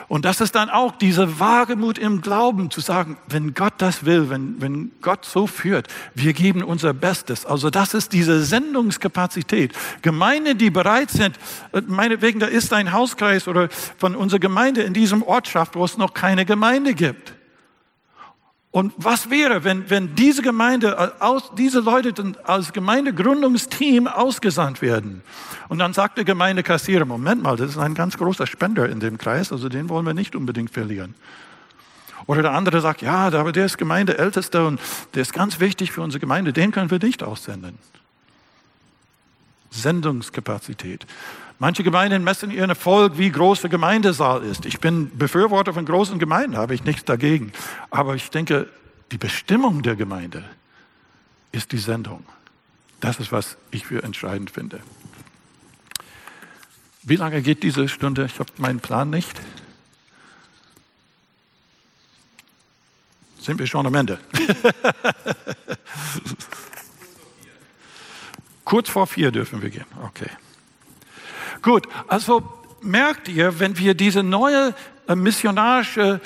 [0.08, 4.30] Und das ist dann auch diese Wagemut im Glauben, zu sagen, wenn Gott das will,
[4.30, 7.46] wenn, wenn Gott so führt, wir geben unser Bestes.
[7.46, 9.74] Also das ist diese Sendungskapazität.
[10.02, 11.38] Gemeinden, die bereit sind,
[11.74, 15.98] äh, meinetwegen, da ist ein Hauskreis oder von unserer Gemeinde in diesem Ortschaft, wo es
[15.98, 17.34] noch keine Gemeinde gibt.
[18.72, 25.24] Und was wäre, wenn, wenn diese Gemeinde, äh, aus, diese Leute als Gemeindegründungsteam ausgesandt werden?
[25.70, 29.18] Und dann sagt der Gemeindekassierer, Moment mal, das ist ein ganz großer Spender in dem
[29.18, 31.16] Kreis, also den wollen wir nicht unbedingt verlieren.
[32.28, 34.80] Oder der andere sagt, ja, aber der ist Gemeindeältester und
[35.16, 37.80] der ist ganz wichtig für unsere Gemeinde, den können wir nicht aussenden.
[39.72, 41.08] Sendungskapazität.
[41.62, 44.66] Manche Gemeinden messen ihren Erfolg, wie groß der Gemeindesaal ist.
[44.66, 47.52] Ich bin Befürworter von großen Gemeinden, habe ich nichts dagegen.
[47.90, 48.70] Aber ich denke,
[49.12, 50.46] die Bestimmung der Gemeinde
[51.52, 52.24] ist die Sendung.
[53.02, 54.80] Das ist, was ich für entscheidend finde.
[57.04, 58.26] Wie lange geht diese Stunde?
[58.26, 59.42] Ich habe meinen Plan nicht.
[63.42, 64.18] Sind wir schon am Ende?
[68.64, 69.86] Kurz vor vier dürfen wir gehen.
[70.06, 70.30] Okay.
[71.62, 72.44] Gut, also
[72.82, 74.74] merkt ihr, wenn wir diese neue
[75.08, 76.22] äh, missionarische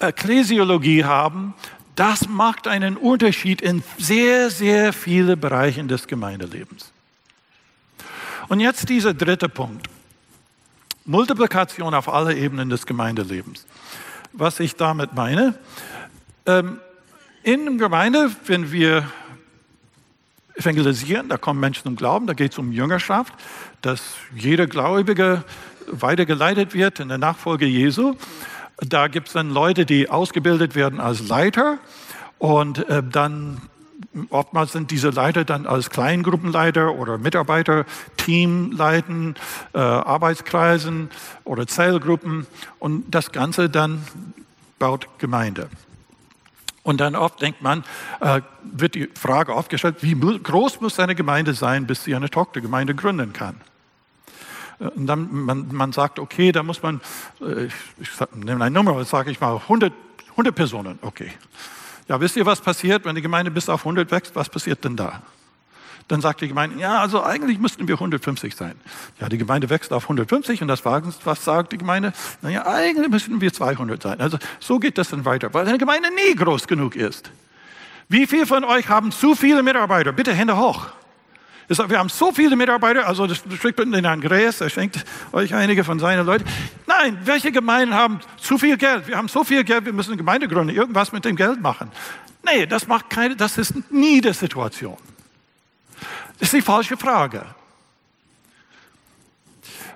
[0.00, 1.54] Ekklesiologie haben,
[1.94, 6.92] das macht einen Unterschied in sehr, sehr viele Bereichen des Gemeindelebens.
[8.48, 9.88] Und jetzt dieser dritte Punkt.
[11.04, 13.66] Multiplikation auf alle Ebenen des Gemeindelebens.
[14.32, 15.54] was ich damit meine.
[16.46, 16.78] Ähm,
[17.42, 19.10] in der Gemeinde, wenn wir
[20.60, 23.32] evangelisieren, da kommen Menschen zum Glauben, da geht es um Jüngerschaft,
[23.82, 24.02] dass
[24.34, 25.44] jeder Gläubige
[25.90, 28.14] weitergeleitet wird in der Nachfolge Jesu.
[28.78, 31.78] Da gibt es dann Leute, die ausgebildet werden als Leiter
[32.38, 33.60] und äh, dann
[34.30, 37.84] oftmals sind diese Leiter dann als Kleingruppenleiter oder Mitarbeiter
[38.16, 39.34] Team leiten,
[39.74, 41.10] äh, Arbeitskreisen
[41.44, 42.46] oder Zellgruppen
[42.78, 44.04] und das Ganze dann
[44.78, 45.68] baut Gemeinde.
[46.82, 47.84] Und dann oft denkt man,
[48.20, 52.94] äh, wird die Frage aufgestellt, wie groß muss eine Gemeinde sein, bis sie eine Tochtergemeinde
[52.94, 53.60] gründen kann?
[54.80, 57.00] Äh, und dann man, man sagt, okay, da muss man,
[57.40, 59.92] äh, ich, ich nehme eine Nummer, sage ich mal 100,
[60.30, 61.30] 100 Personen, okay.
[62.08, 64.34] Ja, wisst ihr, was passiert, wenn die Gemeinde bis auf 100 wächst?
[64.34, 65.22] Was passiert denn da?
[66.10, 68.74] Dann sagt die Gemeinde, ja, also eigentlich müssten wir 150 sein.
[69.20, 72.12] Ja, die Gemeinde wächst auf 150 und das was sagt die Gemeinde?
[72.42, 74.20] Naja, eigentlich müssten wir 200 sein.
[74.20, 77.30] Also so geht das dann weiter, weil eine Gemeinde nie groß genug ist.
[78.08, 80.10] Wie viele von euch haben zu viele Mitarbeiter?
[80.10, 80.88] Bitte Hände hoch.
[81.68, 85.84] Wir haben so viele Mitarbeiter, also das spricht in Herrn Gräß, er schenkt euch einige
[85.84, 86.44] von seinen Leuten.
[86.88, 89.06] Nein, welche Gemeinden haben zu viel Geld?
[89.06, 91.92] Wir haben so viel Geld, wir müssen eine Gemeinde gründen, irgendwas mit dem Geld machen.
[92.42, 94.96] Nee, das macht keine, das ist nie die Situation.
[96.40, 97.44] Das ist die falsche Frage.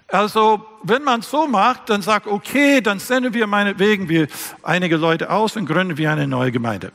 [0.09, 4.29] Also, wenn man so macht, dann sagt, okay, dann senden wir meinetwegen wir
[4.63, 6.93] einige Leute aus und gründen wir eine neue Gemeinde.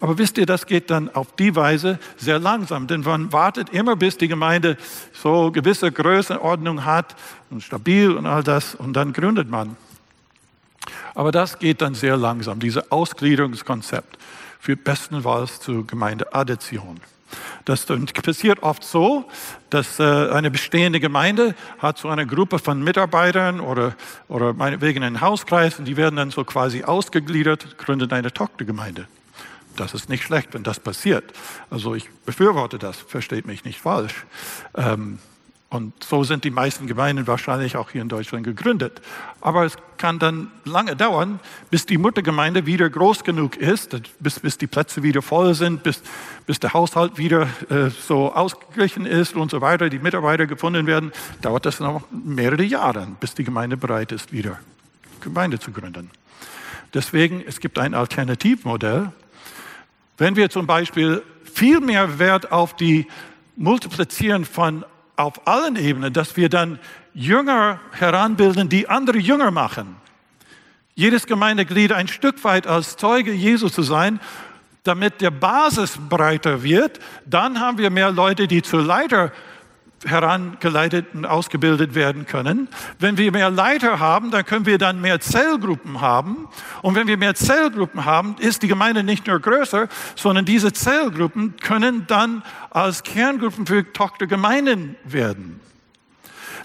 [0.00, 3.96] Aber wisst ihr, das geht dann auf die Weise sehr langsam, denn man wartet immer,
[3.96, 4.78] bis die Gemeinde
[5.12, 7.16] so gewisse Größenordnung hat
[7.50, 9.76] und stabil und all das und dann gründet man.
[11.14, 14.16] Aber das geht dann sehr langsam, dieses Ausgliederungskonzept
[14.60, 17.00] führt bestenfalls zur Gemeindeaddition.
[17.64, 19.24] Das passiert oft so,
[19.70, 23.94] dass äh, eine bestehende Gemeinde hat so eine Gruppe von Mitarbeitern oder,
[24.28, 29.06] oder meinetwegen einen Hauskreis und die werden dann so quasi ausgegliedert, gründet eine Tochtergemeinde.
[29.76, 31.32] Das ist nicht schlecht, wenn das passiert.
[31.70, 34.26] Also ich befürworte das, versteht mich nicht falsch.
[34.76, 35.18] Ähm,
[35.72, 39.00] und so sind die meisten Gemeinden wahrscheinlich auch hier in Deutschland gegründet.
[39.40, 44.58] Aber es kann dann lange dauern, bis die Muttergemeinde wieder groß genug ist, bis, bis
[44.58, 46.02] die Plätze wieder voll sind, bis,
[46.46, 51.10] bis der Haushalt wieder äh, so ausgeglichen ist und so weiter, die Mitarbeiter gefunden werden.
[51.40, 54.58] Dauert das noch mehrere Jahre, bis die Gemeinde bereit ist, wieder
[55.22, 56.10] Gemeinde zu gründen.
[56.92, 59.10] Deswegen, es gibt ein Alternativmodell.
[60.18, 63.06] Wenn wir zum Beispiel viel mehr Wert auf die
[63.56, 64.84] Multiplizieren von
[65.16, 66.78] auf allen Ebenen, dass wir dann
[67.14, 69.96] Jünger heranbilden, die andere Jünger machen.
[70.94, 74.20] Jedes Gemeindeglied ein Stück weit als Zeuge Jesu zu sein,
[74.84, 76.98] damit der Basis breiter wird.
[77.24, 79.32] Dann haben wir mehr Leute, die zu Leiter
[80.04, 82.68] herangeleitet und ausgebildet werden können.
[82.98, 86.48] Wenn wir mehr Leiter haben, dann können wir dann mehr Zellgruppen haben.
[86.82, 91.56] Und wenn wir mehr Zellgruppen haben, ist die Gemeinde nicht nur größer, sondern diese Zellgruppen
[91.56, 95.60] können dann als Kerngruppen für Tochtergemeinden werden.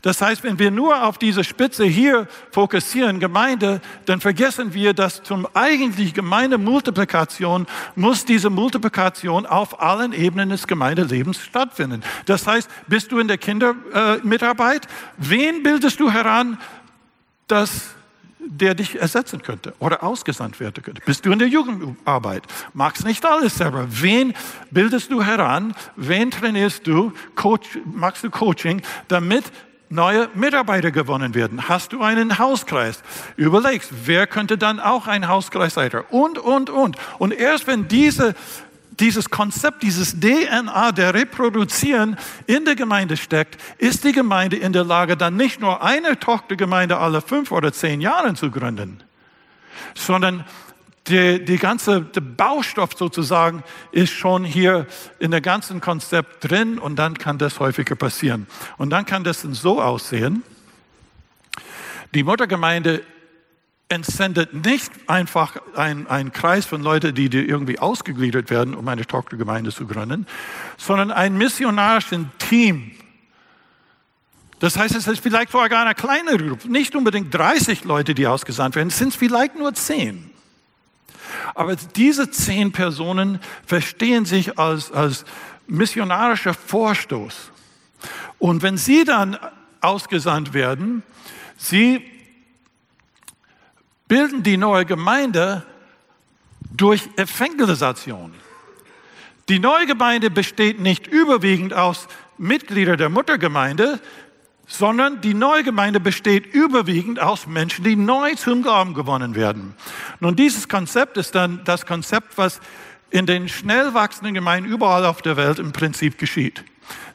[0.02, 5.24] Das heißt, wenn wir nur auf diese Spitze hier fokussieren, Gemeinde, dann vergessen wir, dass
[5.24, 12.04] zum eigentlich Gemeindemultiplikation muss diese Multiplikation auf allen Ebenen des Gemeindelebens stattfinden.
[12.26, 16.58] Das heißt, bist du in der Kindermitarbeit, äh, wen bildest du heran,
[17.48, 17.98] dass
[18.50, 21.02] der dich ersetzen könnte oder ausgesandt werden könnte.
[21.06, 22.44] Bist du in der Jugendarbeit?
[22.74, 23.88] Magst nicht alles selber.
[23.90, 24.34] Wen
[24.72, 25.76] bildest du heran?
[25.96, 27.12] Wen trainierst du?
[27.36, 29.46] Coach, magst du Coaching, damit
[29.90, 31.70] neue Mitarbeiter gewonnen werden.
[31.70, 33.02] Hast du einen Hauskreis?
[33.36, 36.12] Überlegst, wer könnte dann auch ein Hauskreisleiter?
[36.12, 36.98] Und, und, und.
[37.20, 38.36] Und erst wenn diese,
[39.00, 44.84] dieses Konzept, dieses DNA der Reproduzieren in der Gemeinde steckt, ist die Gemeinde in der
[44.84, 49.04] Lage, dann nicht nur eine Tochtergemeinde alle fünf oder zehn Jahren zu gründen,
[49.96, 50.44] sondern
[51.10, 54.88] die, die ganze der Baustoff sozusagen ist schon hier
[55.20, 58.48] in der ganzen Konzept drin und dann kann das häufiger passieren.
[58.78, 60.44] Und dann kann das so aussehen.
[62.14, 63.04] Die Muttergemeinde
[63.90, 69.88] entsendet nicht einfach einen Kreis von Leuten, die irgendwie ausgegliedert werden, um eine Tochtergemeinde zu
[69.88, 70.28] gründen,
[70.78, 72.92] sondern ein missionarisches Team.
[74.60, 78.76] Das heißt, es ist vielleicht sogar eine kleine Gruppe, nicht unbedingt 30 Leute, die ausgesandt
[78.76, 80.32] werden, es sind vielleicht nur 10.
[81.56, 85.26] Aber diese zehn Personen verstehen sich als, als
[85.68, 87.52] missionarischer Vorstoß.
[88.40, 89.38] Und wenn sie dann
[89.82, 91.04] ausgesandt werden,
[91.58, 92.04] sie
[94.08, 95.66] bilden die neue Gemeinde
[96.72, 98.34] durch Evangelisation.
[99.50, 104.00] Die neue Gemeinde besteht nicht überwiegend aus Mitgliedern der Muttergemeinde,
[104.68, 109.74] sondern die neue Gemeinde besteht überwiegend aus Menschen, die neu zum Glauben gewonnen werden.
[110.20, 112.60] Nun, dieses Konzept ist dann das Konzept, was
[113.10, 116.66] in den schnell wachsenden Gemeinden überall auf der Welt im Prinzip geschieht.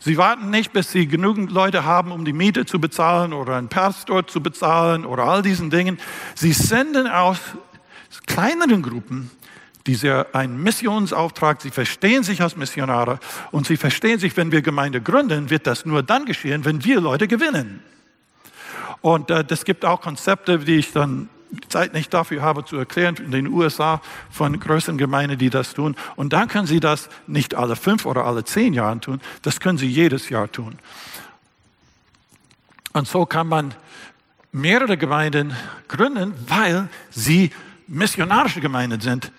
[0.00, 3.68] Sie warten nicht, bis sie genügend Leute haben, um die Miete zu bezahlen oder einen
[3.68, 5.98] Pastor zu bezahlen oder all diesen Dingen.
[6.34, 7.38] Sie senden aus
[8.26, 9.30] kleineren Gruppen
[9.86, 13.18] diese einen Missionsauftrag, sie verstehen sich als Missionare
[13.50, 17.00] und sie verstehen sich, wenn wir Gemeinde gründen, wird das nur dann geschehen, wenn wir
[17.00, 17.82] Leute gewinnen.
[19.00, 21.28] Und äh, das gibt auch Konzepte, die ich dann
[21.68, 25.96] Zeit nicht dafür habe zu erklären, in den USA von größeren Gemeinden, die das tun.
[26.16, 29.76] Und dann können Sie das nicht alle fünf oder alle zehn Jahre tun, das können
[29.76, 30.78] Sie jedes Jahr tun.
[32.92, 33.74] Und so kann man
[34.52, 35.56] mehrere Gemeinden
[35.88, 37.50] gründen, weil sie
[37.88, 39.32] missionarische Gemeinden sind,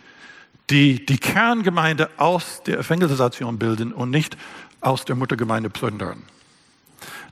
[0.70, 4.38] die die Kerngemeinde aus der Evangelisation bilden und nicht
[4.82, 6.24] aus der Muttergemeinde plündern.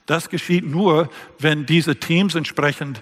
[0.05, 1.09] Das geschieht nur,
[1.39, 3.01] wenn diese Teams entsprechend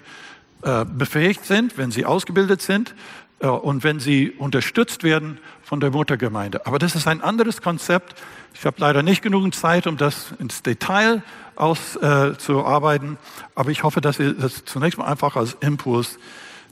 [0.62, 2.94] äh, befähigt sind, wenn sie ausgebildet sind
[3.40, 6.66] äh, und wenn sie unterstützt werden von der Muttergemeinde.
[6.66, 8.14] Aber das ist ein anderes Konzept.
[8.54, 11.22] Ich habe leider nicht genug Zeit, um das ins Detail
[11.56, 16.18] auszuarbeiten, äh, aber ich hoffe, dass ihr das zunächst mal einfach als Impuls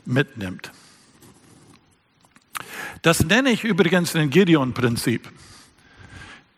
[0.05, 0.71] mitnimmt.
[3.03, 5.29] Das nenne ich übrigens ein Gideon-Prinzip.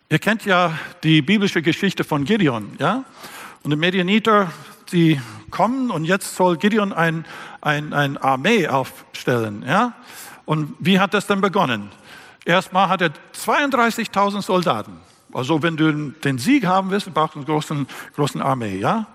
[0.08, 3.04] Ihr kennt ja die biblische Geschichte von Gideon, ja?
[3.62, 4.50] Und die Medianiter,
[4.92, 7.24] die kommen und jetzt soll Gideon ein,
[7.60, 9.94] ein, ein Armee aufstellen, ja?
[10.46, 11.90] Und wie hat das denn begonnen?
[12.44, 14.98] Erstmal hat er 32.000 Soldaten.
[15.32, 19.06] Also wenn du den Sieg haben willst, brauchst du eine große, große Armee, ja?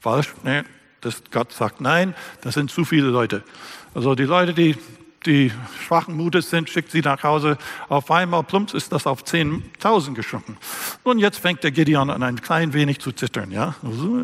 [0.00, 0.34] Falsch?
[0.42, 0.62] Nee,
[1.00, 3.42] das, Gott sagt nein, das sind zu viele Leute.
[3.94, 4.76] Also die Leute, die
[5.26, 5.52] die
[5.86, 7.58] schwachen Mutes sind, schickt sie nach Hause.
[7.88, 10.56] Auf einmal plumps ist das auf 10.000 geschunken.
[11.02, 13.50] Und jetzt fängt der Gideon an, ein klein wenig zu zittern.
[13.50, 13.74] Ja?
[13.82, 14.18] Also,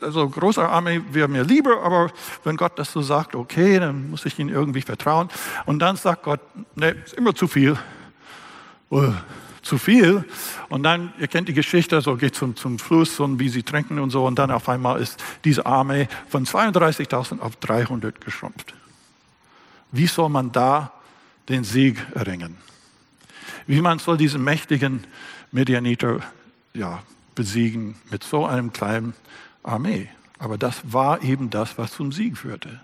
[0.00, 2.12] also großer Armee wäre mir lieber, aber
[2.44, 5.28] wenn Gott das so sagt, okay, dann muss ich ihm irgendwie vertrauen.
[5.66, 6.40] Und dann sagt Gott,
[6.76, 7.76] ne, ist immer zu viel.
[8.90, 9.12] Uh,
[9.62, 10.24] zu viel.
[10.68, 13.98] Und dann, ihr kennt die Geschichte, so geht zum, zum Fluss und wie sie trinken
[13.98, 14.26] und so.
[14.26, 18.74] Und dann auf einmal ist diese Armee von 32.000 auf 300 geschrumpft.
[19.92, 20.90] Wie soll man da
[21.48, 22.56] den Sieg erringen?
[23.66, 25.06] Wie man soll diesen mächtigen
[25.52, 26.20] Medianiter
[26.72, 27.02] ja,
[27.34, 29.14] besiegen mit so einem kleinen
[29.62, 30.08] Armee?
[30.38, 32.80] Aber das war eben das, was zum Sieg führte.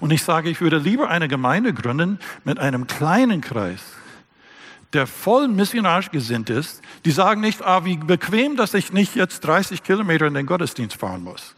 [0.00, 3.80] Und ich sage, ich würde lieber eine Gemeinde gründen mit einem kleinen Kreis,
[4.92, 6.82] der voll missionarisch gesinnt ist.
[7.04, 10.96] Die sagen nicht, ah, wie bequem, dass ich nicht jetzt 30 Kilometer in den Gottesdienst
[10.96, 11.56] fahren muss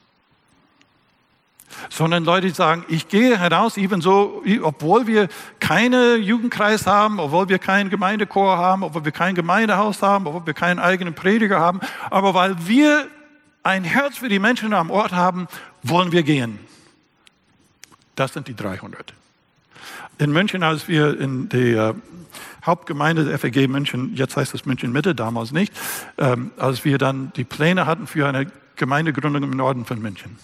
[1.89, 7.59] sondern Leute, die sagen, ich gehe heraus, ebenso, obwohl wir keinen Jugendkreis haben, obwohl wir
[7.59, 12.35] keinen Gemeindechor haben, obwohl wir kein Gemeindehaus haben, obwohl wir keinen eigenen Prediger haben, aber
[12.35, 13.07] weil wir
[13.62, 15.47] ein Herz für die Menschen am Ort haben,
[15.83, 16.59] wollen wir gehen.
[18.14, 19.14] Das sind die 300.
[20.18, 21.95] In München, als wir in der
[22.64, 25.73] Hauptgemeinde der FEG München, jetzt heißt es München Mitte, damals nicht,
[26.18, 28.47] ähm, als wir dann die Pläne hatten für eine
[28.77, 30.39] Gemeindegründung im Norden von München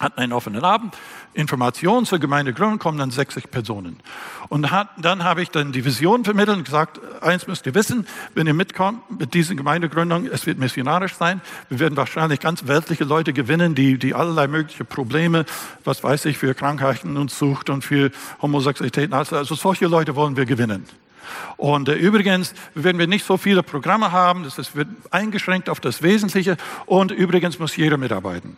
[0.00, 0.96] hatten einen offenen Abend,
[1.34, 4.00] Informationen zur Gemeindegründung, kommen dann 60 Personen.
[4.48, 8.06] Und hat, dann habe ich dann die Vision vermittelt und gesagt, eins müsst ihr wissen,
[8.34, 11.40] wenn ihr mitkommt mit dieser Gemeindegründung, es wird missionarisch sein.
[11.68, 15.44] Wir werden wahrscheinlich ganz weltliche Leute gewinnen, die, die allerlei mögliche Probleme,
[15.84, 18.10] was weiß ich, für Krankheiten und Sucht und für
[18.42, 20.86] Homosexualität, also solche Leute wollen wir gewinnen.
[21.56, 26.02] Und äh, übrigens werden wir nicht so viele Programme haben, das wird eingeschränkt auf das
[26.02, 28.56] Wesentliche und übrigens muss jeder mitarbeiten.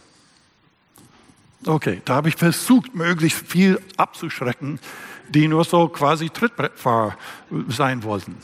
[1.67, 4.79] Okay, da habe ich versucht, möglichst viel abzuschrecken,
[5.29, 7.17] die nur so quasi Trittbrettfahrer
[7.69, 8.37] sein wollten.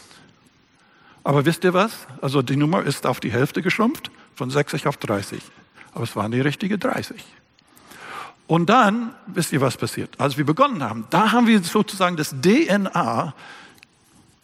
[1.23, 2.09] Aber wisst ihr was?
[2.21, 5.41] Also die Nummer ist auf die Hälfte geschrumpft, von 60 auf 30.
[5.95, 7.25] Aber es waren die richtige 30.
[8.49, 10.19] Und dann, wisst ihr, was passiert?
[10.19, 13.35] Als wir begonnen haben, da haben wir sozusagen das DNA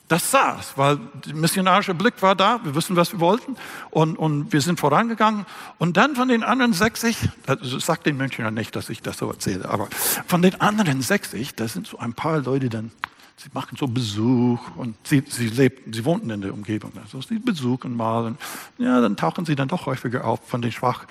[0.09, 3.57] das saß, weil der missionarische Blick war da, wir wissen, was wir wollten
[3.91, 5.45] und, und wir sind vorangegangen.
[5.79, 9.31] Und dann von den anderen 60, also sagt den Münchner nicht, dass ich das so
[9.31, 9.89] erzähle, aber
[10.27, 12.91] von den anderen 60, da sind so ein paar Leute dann,
[13.37, 16.93] sie machen so Besuch und sie, sie lebten, sie wohnten in der Umgebung.
[17.03, 18.39] Also sie besuchen mal und
[18.79, 21.05] ja, dann tauchen sie dann doch häufiger auf von den schwach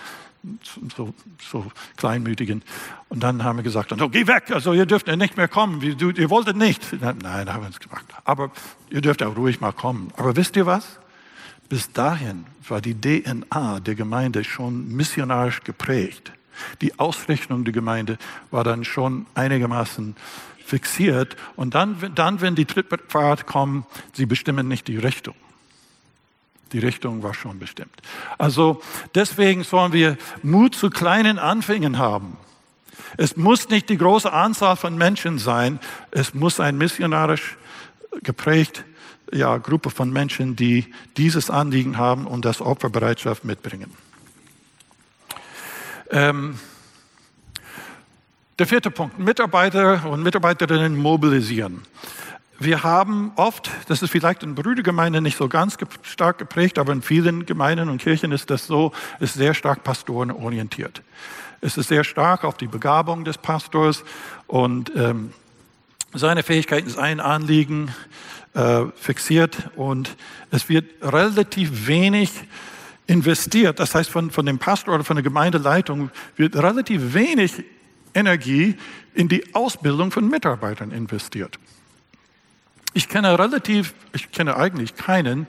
[0.96, 2.64] so, so kleinmütigen.
[3.10, 6.30] Und dann haben wir gesagt, so, geh weg, also ihr dürft nicht mehr kommen, ihr
[6.30, 6.86] wolltet nicht.
[7.02, 8.06] Nein, haben wir uns gemacht.
[8.24, 8.52] Aber
[8.90, 10.12] ihr dürft auch ruhig mal kommen.
[10.18, 11.00] Aber wisst ihr was?
[11.70, 16.32] Bis dahin war die DNA der Gemeinde schon missionarisch geprägt.
[16.82, 18.18] Die Ausrichtung der Gemeinde
[18.52, 20.16] war dann schon einigermaßen
[20.64, 21.36] fixiert.
[21.56, 25.36] Und dann, dann wenn die Trittfahrt kommen, sie bestimmen nicht die Richtung.
[26.74, 27.96] Die Richtung war schon bestimmt.
[28.38, 28.82] Also
[29.16, 32.38] deswegen sollen wir Mut zu kleinen Anfängen haben.
[33.16, 35.80] Es muss nicht die große Anzahl von Menschen sein.
[36.12, 37.58] Es muss ein missionarisch
[38.24, 38.84] geprägt
[39.32, 43.92] ja, Gruppe von Menschen, die dieses Anliegen haben und das Opferbereitschaft mitbringen.
[46.10, 46.58] Ähm,
[48.60, 51.84] der vierte Punkt, Mitarbeiter und Mitarbeiterinnen mobilisieren.
[52.60, 57.04] Wir haben oft, das ist vielleicht in Brüdergemeinden nicht so ganz stark geprägt, aber in
[57.04, 61.04] vielen Gemeinden und Kirchen ist das so, ist sehr stark pastorenorientiert.
[61.62, 64.04] Es ist sehr stark auf die Begabung des Pastors
[64.48, 65.34] und ähm,
[66.14, 67.94] seine Fähigkeiten, sein Anliegen
[68.56, 70.16] äh, fixiert und
[70.50, 72.32] es wird relativ wenig
[73.06, 73.80] investiert.
[73.80, 77.64] Das heißt, von, von dem Pastor oder von der Gemeindeleitung wird relativ wenig
[78.16, 78.78] Energie
[79.14, 81.60] in die Ausbildung von Mitarbeitern investiert.
[82.98, 85.46] Ich kenne relativ, ich kenne eigentlich keinen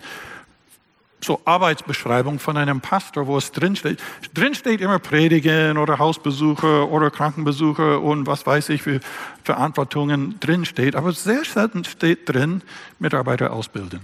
[1.25, 4.03] so Arbeitsbeschreibung von einem Pastor, wo es drinsteht.
[4.35, 9.01] Drinsteht immer Predigen oder Hausbesuche oder Krankenbesuche und was weiß ich, für
[9.45, 10.95] Verantwortungen drinsteht.
[10.95, 12.61] Aber sehr selten steht drin,
[12.99, 14.01] Mitarbeiter ausbilden.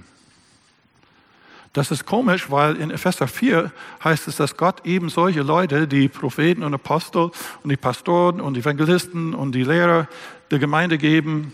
[1.74, 3.70] Das ist komisch, weil in Epheser 4
[4.02, 7.30] heißt es, dass Gott eben solche Leute, die Propheten und Apostel
[7.62, 10.08] und die Pastoren und Evangelisten und die Lehrer
[10.50, 11.52] der Gemeinde geben,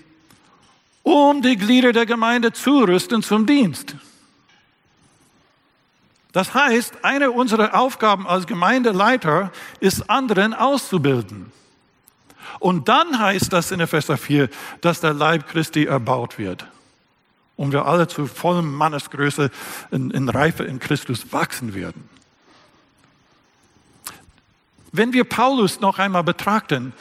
[1.03, 3.97] um die Glieder der Gemeinde zurüsten zum Dienst.
[6.33, 11.53] Das heißt, eine unserer Aufgaben als Gemeindeleiter ist, anderen auszubilden.
[12.61, 14.49] Und dann heißt das in Epheser 4,
[14.81, 16.67] dass der Leib Christi erbaut wird
[17.57, 19.51] und wir alle zu vollem Mannesgröße
[19.91, 22.09] in, in Reife in Christus wachsen werden.
[24.93, 26.93] Wenn wir Paulus noch einmal betrachten,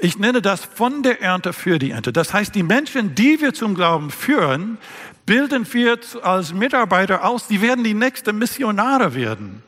[0.00, 2.12] ich nenne das von der Ernte für die Ernte.
[2.12, 4.78] Das heißt, die Menschen, die wir zum Glauben führen,
[5.26, 9.62] bilden wir als Mitarbeiter aus, die werden die nächsten Missionare werden.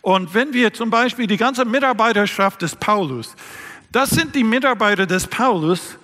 [0.00, 3.34] Und wenn wir zum Beispiel die ganze Mitarbeiterschaft des Paulus,
[3.90, 5.98] das sind die Mitarbeiter des Paulus,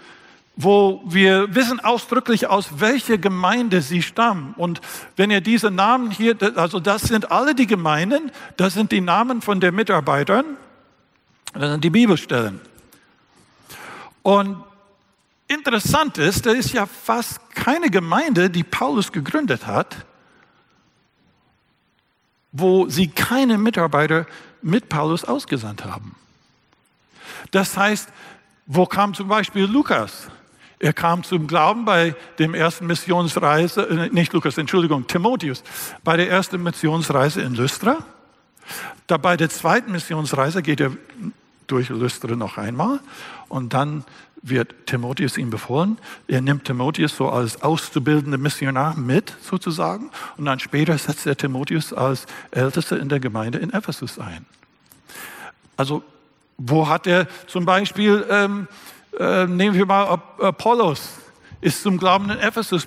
[0.57, 4.55] wo wir wissen ausdrücklich, aus welcher Gemeinde sie stammen.
[4.57, 4.81] Und
[5.17, 9.43] wenn ihr diese Namen hier, also das sind alle die Gemeinden, das sind die Namen
[9.43, 10.45] von den Mitarbeitern,
[11.53, 12.61] das sind die Bibelstellen.
[14.25, 14.65] Und
[15.49, 20.07] interessant ist, da ist ja fast keine Gemeinde, die Paulus gegründet hat,
[22.51, 24.27] wo sie keine Mitarbeiter
[24.63, 26.17] mit Paulus ausgesandt haben.
[27.51, 28.09] Das heißt,
[28.65, 30.29] wo kam zum Beispiel Lukas?
[30.79, 35.63] Er kam zum Glauben bei dem ersten Missionsreise, äh, nicht Lukas, Entschuldigung, Timotheus,
[36.03, 37.99] bei der ersten Missionsreise in Lystra.
[39.07, 40.93] Da bei der zweiten Missionsreise geht er
[41.67, 43.01] durch Lystra noch einmal
[43.49, 44.05] und dann
[44.43, 45.99] wird Timotheus ihm befohlen.
[46.29, 51.93] Er nimmt Timotheus so als auszubildende Missionar mit, sozusagen, und dann später setzt er Timotheus
[51.93, 54.45] als Ältester in der Gemeinde in Ephesus ein.
[55.77, 56.03] Also,
[56.59, 58.69] wo hat er zum Beispiel ähm,
[59.19, 61.09] äh, nehmen wir mal Apollos,
[61.65, 62.87] ist zum Glauben in Ephesus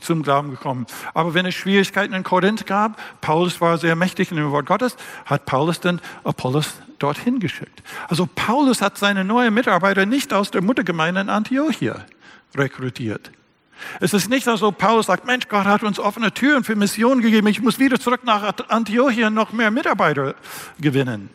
[0.00, 0.86] zum Glauben gekommen.
[1.14, 4.96] Aber wenn es Schwierigkeiten in Korinth gab, Paulus war sehr mächtig in dem Wort Gottes,
[5.24, 7.82] hat Paulus dann Apollos dorthin geschickt.
[8.08, 12.04] Also Paulus hat seine neuen Mitarbeiter nicht aus der Muttergemeinde in Antiochia
[12.54, 13.32] rekrutiert.
[13.98, 17.46] Es ist nicht so, Paulus sagt, Mensch, Gott hat uns offene Türen für Missionen gegeben,
[17.46, 20.34] ich muss wieder zurück nach Antiochia noch mehr Mitarbeiter
[20.78, 21.30] gewinnen.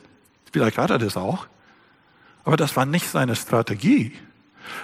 [0.54, 1.48] Vielleicht hat er das auch.
[2.46, 4.14] Aber das war nicht seine Strategie.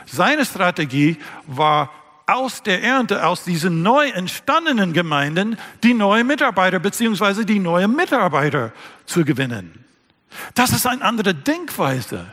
[0.06, 1.18] Seine Strategie
[1.48, 1.90] war
[2.26, 7.44] aus der Ernte, aus diesen neu entstandenen Gemeinden, die neue Mitarbeiter bzw.
[7.44, 8.72] die neue Mitarbeiter
[9.06, 9.84] zu gewinnen.
[10.56, 12.26] Das ist eine andere Denkweise.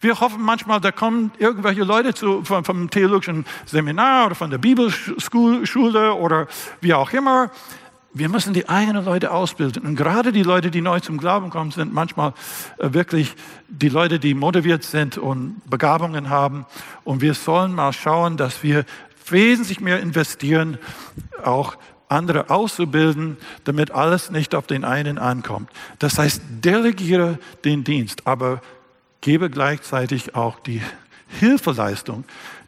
[0.00, 4.58] Wir hoffen manchmal, da kommen irgendwelche Leute zu, vom, vom theologischen Seminar oder von der
[4.58, 6.46] Bibelschule oder
[6.80, 7.50] wie auch immer
[8.14, 9.84] wir müssen die eigenen Leute ausbilden.
[9.84, 12.32] Und gerade die Leute, die neu zum Glauben kommen, sind manchmal
[12.78, 13.34] äh, wirklich
[13.68, 16.64] die Leute, die motiviert sind und Begabungen haben.
[17.02, 18.84] Und wir sollen mal schauen, dass wir
[19.28, 20.78] wesentlich mehr investieren,
[21.42, 21.76] auch
[22.08, 25.70] andere auszubilden, damit alles nicht auf den einen ankommt.
[25.98, 28.60] Das heißt, delegiere den Dienst, aber
[29.20, 30.82] gebe gleichzeitig auch die
[31.40, 32.24] Hilfeleistung,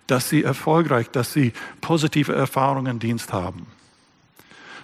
[0.09, 3.67] dass sie erfolgreich, dass sie positive Erfahrungen im Dienst haben.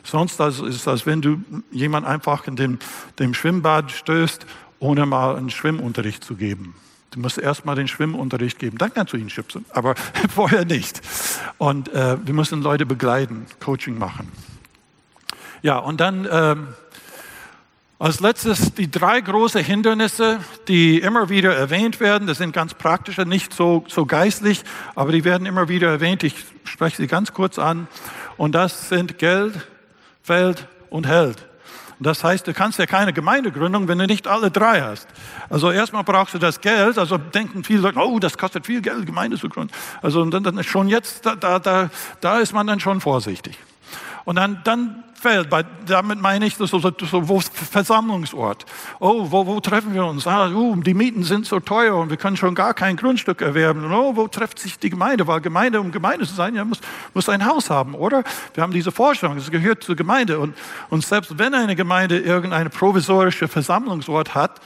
[0.05, 2.79] Sonst ist es, als wenn du jemand einfach in dem,
[3.19, 4.47] dem Schwimmbad stößt,
[4.79, 6.75] ohne mal einen Schwimmunterricht zu geben.
[7.13, 9.95] Du musst erst mal den Schwimmunterricht geben, dann kannst du ihn schubsen, aber
[10.35, 11.01] vorher nicht.
[11.59, 14.33] Und äh, wir müssen Leute begleiten, Coaching machen.
[15.63, 16.57] Ja, und dann äh,
[18.03, 22.27] als letztes die drei große Hindernisse, die immer wieder erwähnt werden.
[22.27, 24.65] Das sind ganz praktische, nicht so, so geistlich,
[24.97, 26.25] aber die werden immer wieder erwähnt.
[26.25, 26.35] Ich
[26.65, 27.87] spreche sie ganz kurz an.
[28.37, 29.69] Und das sind Geld,
[30.23, 31.47] fällt und hält.
[32.03, 35.07] Das heißt, du kannst ja keine Gemeinde gründen, wenn du nicht alle drei hast.
[35.49, 36.99] Also erstmal brauchst du das Geld.
[36.99, 39.73] Also denken viele Leute, oh, das kostet viel Geld, Gemeinde zu gründen.
[40.01, 43.57] Also dann, dann schon jetzt, da, da, da ist man dann schon vorsichtig.
[44.24, 48.66] Und dann, dann fällt, bei, damit meine ich so, so, so wo Versammlungsort.
[48.99, 50.26] Oh, wo, wo treffen wir uns?
[50.26, 53.84] Ah, uh, die Mieten sind so teuer und wir können schon gar kein Grundstück erwerben.
[53.84, 55.26] Und, oh, wo trifft sich die Gemeinde?
[55.26, 56.80] Weil Gemeinde, um Gemeinde zu sein, ja, muss,
[57.14, 58.24] muss ein Haus haben, oder?
[58.55, 60.40] Wir haben diese Vorstellung, es gehört zur Gemeinde.
[60.40, 60.57] Und,
[60.90, 64.61] und selbst wenn eine Gemeinde irgendeine provisorische Versammlungsort hat,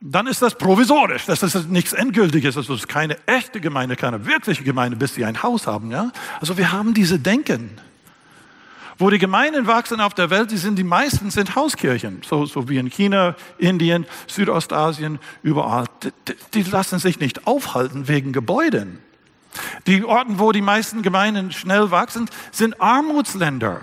[0.00, 1.26] dann ist das provisorisch.
[1.26, 2.56] Das ist nichts Endgültiges.
[2.56, 5.90] Es ist keine echte Gemeinde, keine wirkliche Gemeinde, bis sie ein Haus haben.
[5.90, 6.12] Ja?
[6.40, 7.80] Also wir haben diese Denken.
[8.98, 12.68] Wo die Gemeinden wachsen auf der Welt, die, sind, die meisten sind Hauskirchen, so, so
[12.68, 15.86] wie in China, Indien, Südostasien, überall.
[16.02, 18.98] Die, die lassen sich nicht aufhalten wegen Gebäuden.
[19.86, 23.82] Die Orten, wo die meisten Gemeinden schnell wachsen, sind Armutsländer.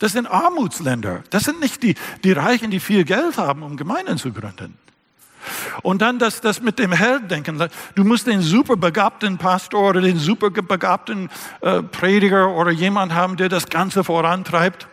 [0.00, 1.22] Das sind Armutsländer.
[1.30, 4.76] Das sind nicht die, die Reichen, die viel Geld haben, um Gemeinden zu gründen.
[5.82, 7.62] Und dann das, das mit dem Heldendenken.
[7.94, 13.68] Du musst den superbegabten Pastor oder den superbegabten äh, Prediger oder jemand haben, der das
[13.68, 14.88] Ganze vorantreibt.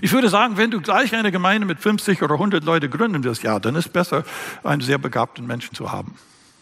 [0.00, 3.42] Ich würde sagen, wenn du gleich eine Gemeinde mit 50 oder 100 Leute gründen wirst,
[3.42, 4.24] ja, dann ist besser,
[4.62, 6.14] einen sehr begabten Menschen zu haben.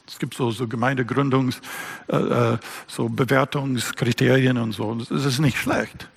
[0.07, 1.61] Es gibt so, so Gemeindegründungs,
[2.09, 4.95] äh, äh so Bewertungskriterien und so.
[4.95, 6.09] Das ist nicht schlecht.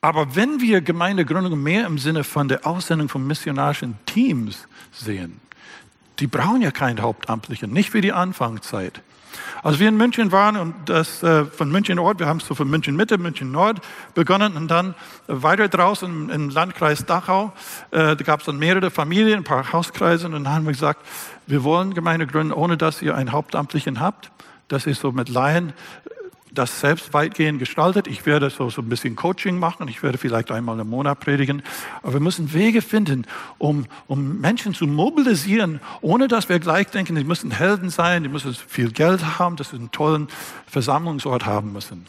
[0.00, 5.40] Aber wenn wir Gemeindegründung mehr im Sinne von der Aussendung von missionarischen Teams sehen,
[6.18, 9.02] die brauchen ja keinen Hauptamtlichen, nicht wie die Anfangszeit.
[9.62, 12.54] Als wir in München waren und das äh, von München Nord, wir haben es so
[12.54, 13.80] von München Mitte, München Nord
[14.14, 14.94] begonnen und dann
[15.26, 17.52] weiter draußen im Landkreis Dachau,
[17.90, 21.04] äh, da gab es dann mehrere Familien, ein paar Hauskreise und dann haben wir gesagt,
[21.46, 24.30] wir wollen Gemeinde gründen, ohne dass ihr einen Hauptamtlichen habt.
[24.68, 25.72] Das ist so mit Laien
[26.54, 28.06] das selbst weitgehend gestaltet.
[28.06, 29.88] Ich werde so, so ein bisschen Coaching machen.
[29.88, 31.62] Ich werde vielleicht einmal im Monat predigen.
[32.02, 33.26] Aber wir müssen Wege finden,
[33.58, 38.28] um, um Menschen zu mobilisieren, ohne dass wir gleich denken, die müssen Helden sein, die
[38.28, 40.28] müssen viel Geld haben, dass sie einen tollen
[40.66, 42.06] Versammlungsort haben müssen.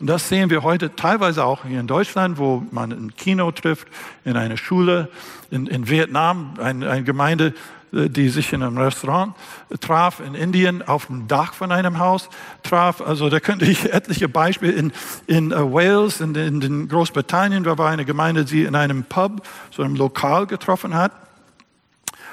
[0.00, 3.88] Und das sehen wir heute teilweise auch hier in Deutschland, wo man ein Kino trifft,
[4.24, 5.08] in eine Schule,
[5.50, 7.54] in, in Vietnam, eine, eine Gemeinde
[7.92, 9.34] die sich in einem Restaurant
[9.80, 12.28] traf, in Indien auf dem Dach von einem Haus
[12.62, 13.00] traf.
[13.00, 14.92] Also da könnte ich etliche Beispiele in,
[15.26, 19.46] in uh, Wales, in, in, in Großbritannien, da war eine Gemeinde, die in einem Pub,
[19.70, 21.12] so einem Lokal getroffen hat.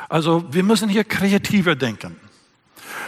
[0.09, 2.17] Also wir müssen hier kreativer denken.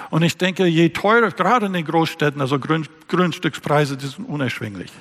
[0.10, 4.92] Und ich denke, je teurer, gerade in den Großstädten, also Grund, Grundstückspreise, die sind unerschwinglich.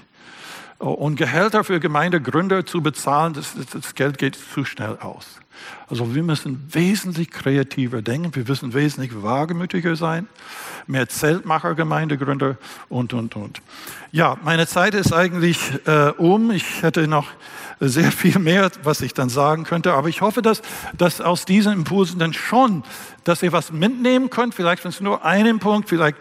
[0.79, 5.41] Und Gehälter für Gemeindegründer zu bezahlen, das, das Geld geht zu schnell aus.
[5.89, 10.29] Also wir müssen wesentlich kreativer denken, wir müssen wesentlich wagemütiger sein,
[10.87, 12.59] mehr Zeltmacher, Gemeindegründer
[12.89, 13.63] und, und, und.
[14.13, 16.51] Ja, meine Zeit ist eigentlich äh, um.
[16.51, 17.29] Ich hätte noch
[17.81, 20.63] sehr viel mehr, was ich dann sagen könnte, aber ich hoffe, dass,
[20.97, 22.83] dass aus diesen Impulsen dann schon,
[23.25, 26.17] dass ihr was mitnehmen könnt, vielleicht wenn es nur einen Punkt, vielleicht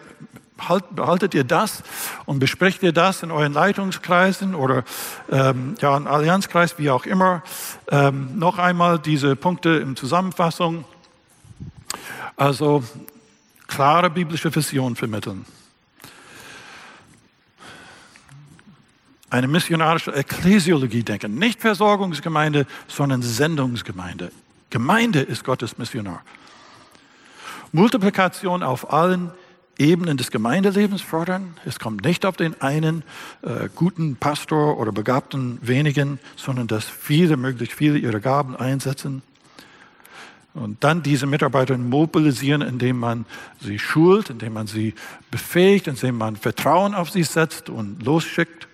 [0.60, 1.84] halt, behaltet ihr das
[2.26, 4.84] und besprecht ihr das in euren Leitungskreisen oder
[5.32, 7.44] ähm, ja, im Allianzkreis, wie auch immer.
[7.90, 10.86] Ähm, noch einmal diese Punkte in Zusammenfassung.
[12.38, 12.84] Also
[13.68, 15.46] klare biblische Vision vermitteln.
[19.30, 21.36] Eine missionarische Ekklesiologie denken.
[21.36, 24.32] Nicht Versorgungsgemeinde, sondern Sendungsgemeinde.
[24.70, 26.22] Gemeinde ist Gottes Missionar.
[27.72, 29.32] Multiplikation auf allen
[29.78, 31.56] Ebenen des Gemeindelebens fördern.
[31.66, 33.04] Es kommt nicht auf den einen
[33.42, 39.22] äh, guten Pastor oder begabten wenigen, sondern dass viele, möglichst viele ihre Gaben einsetzen.
[40.54, 43.26] Und dann diese Mitarbeiter mobilisieren, indem man
[43.60, 44.94] sie schult, indem man sie
[45.30, 48.70] befähigt, indem man Vertrauen auf sie setzt und losschickt.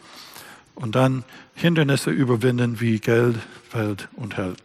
[0.75, 1.23] Und dann
[1.55, 3.37] Hindernisse überwinden wie Geld,
[3.71, 4.57] Welt und Held.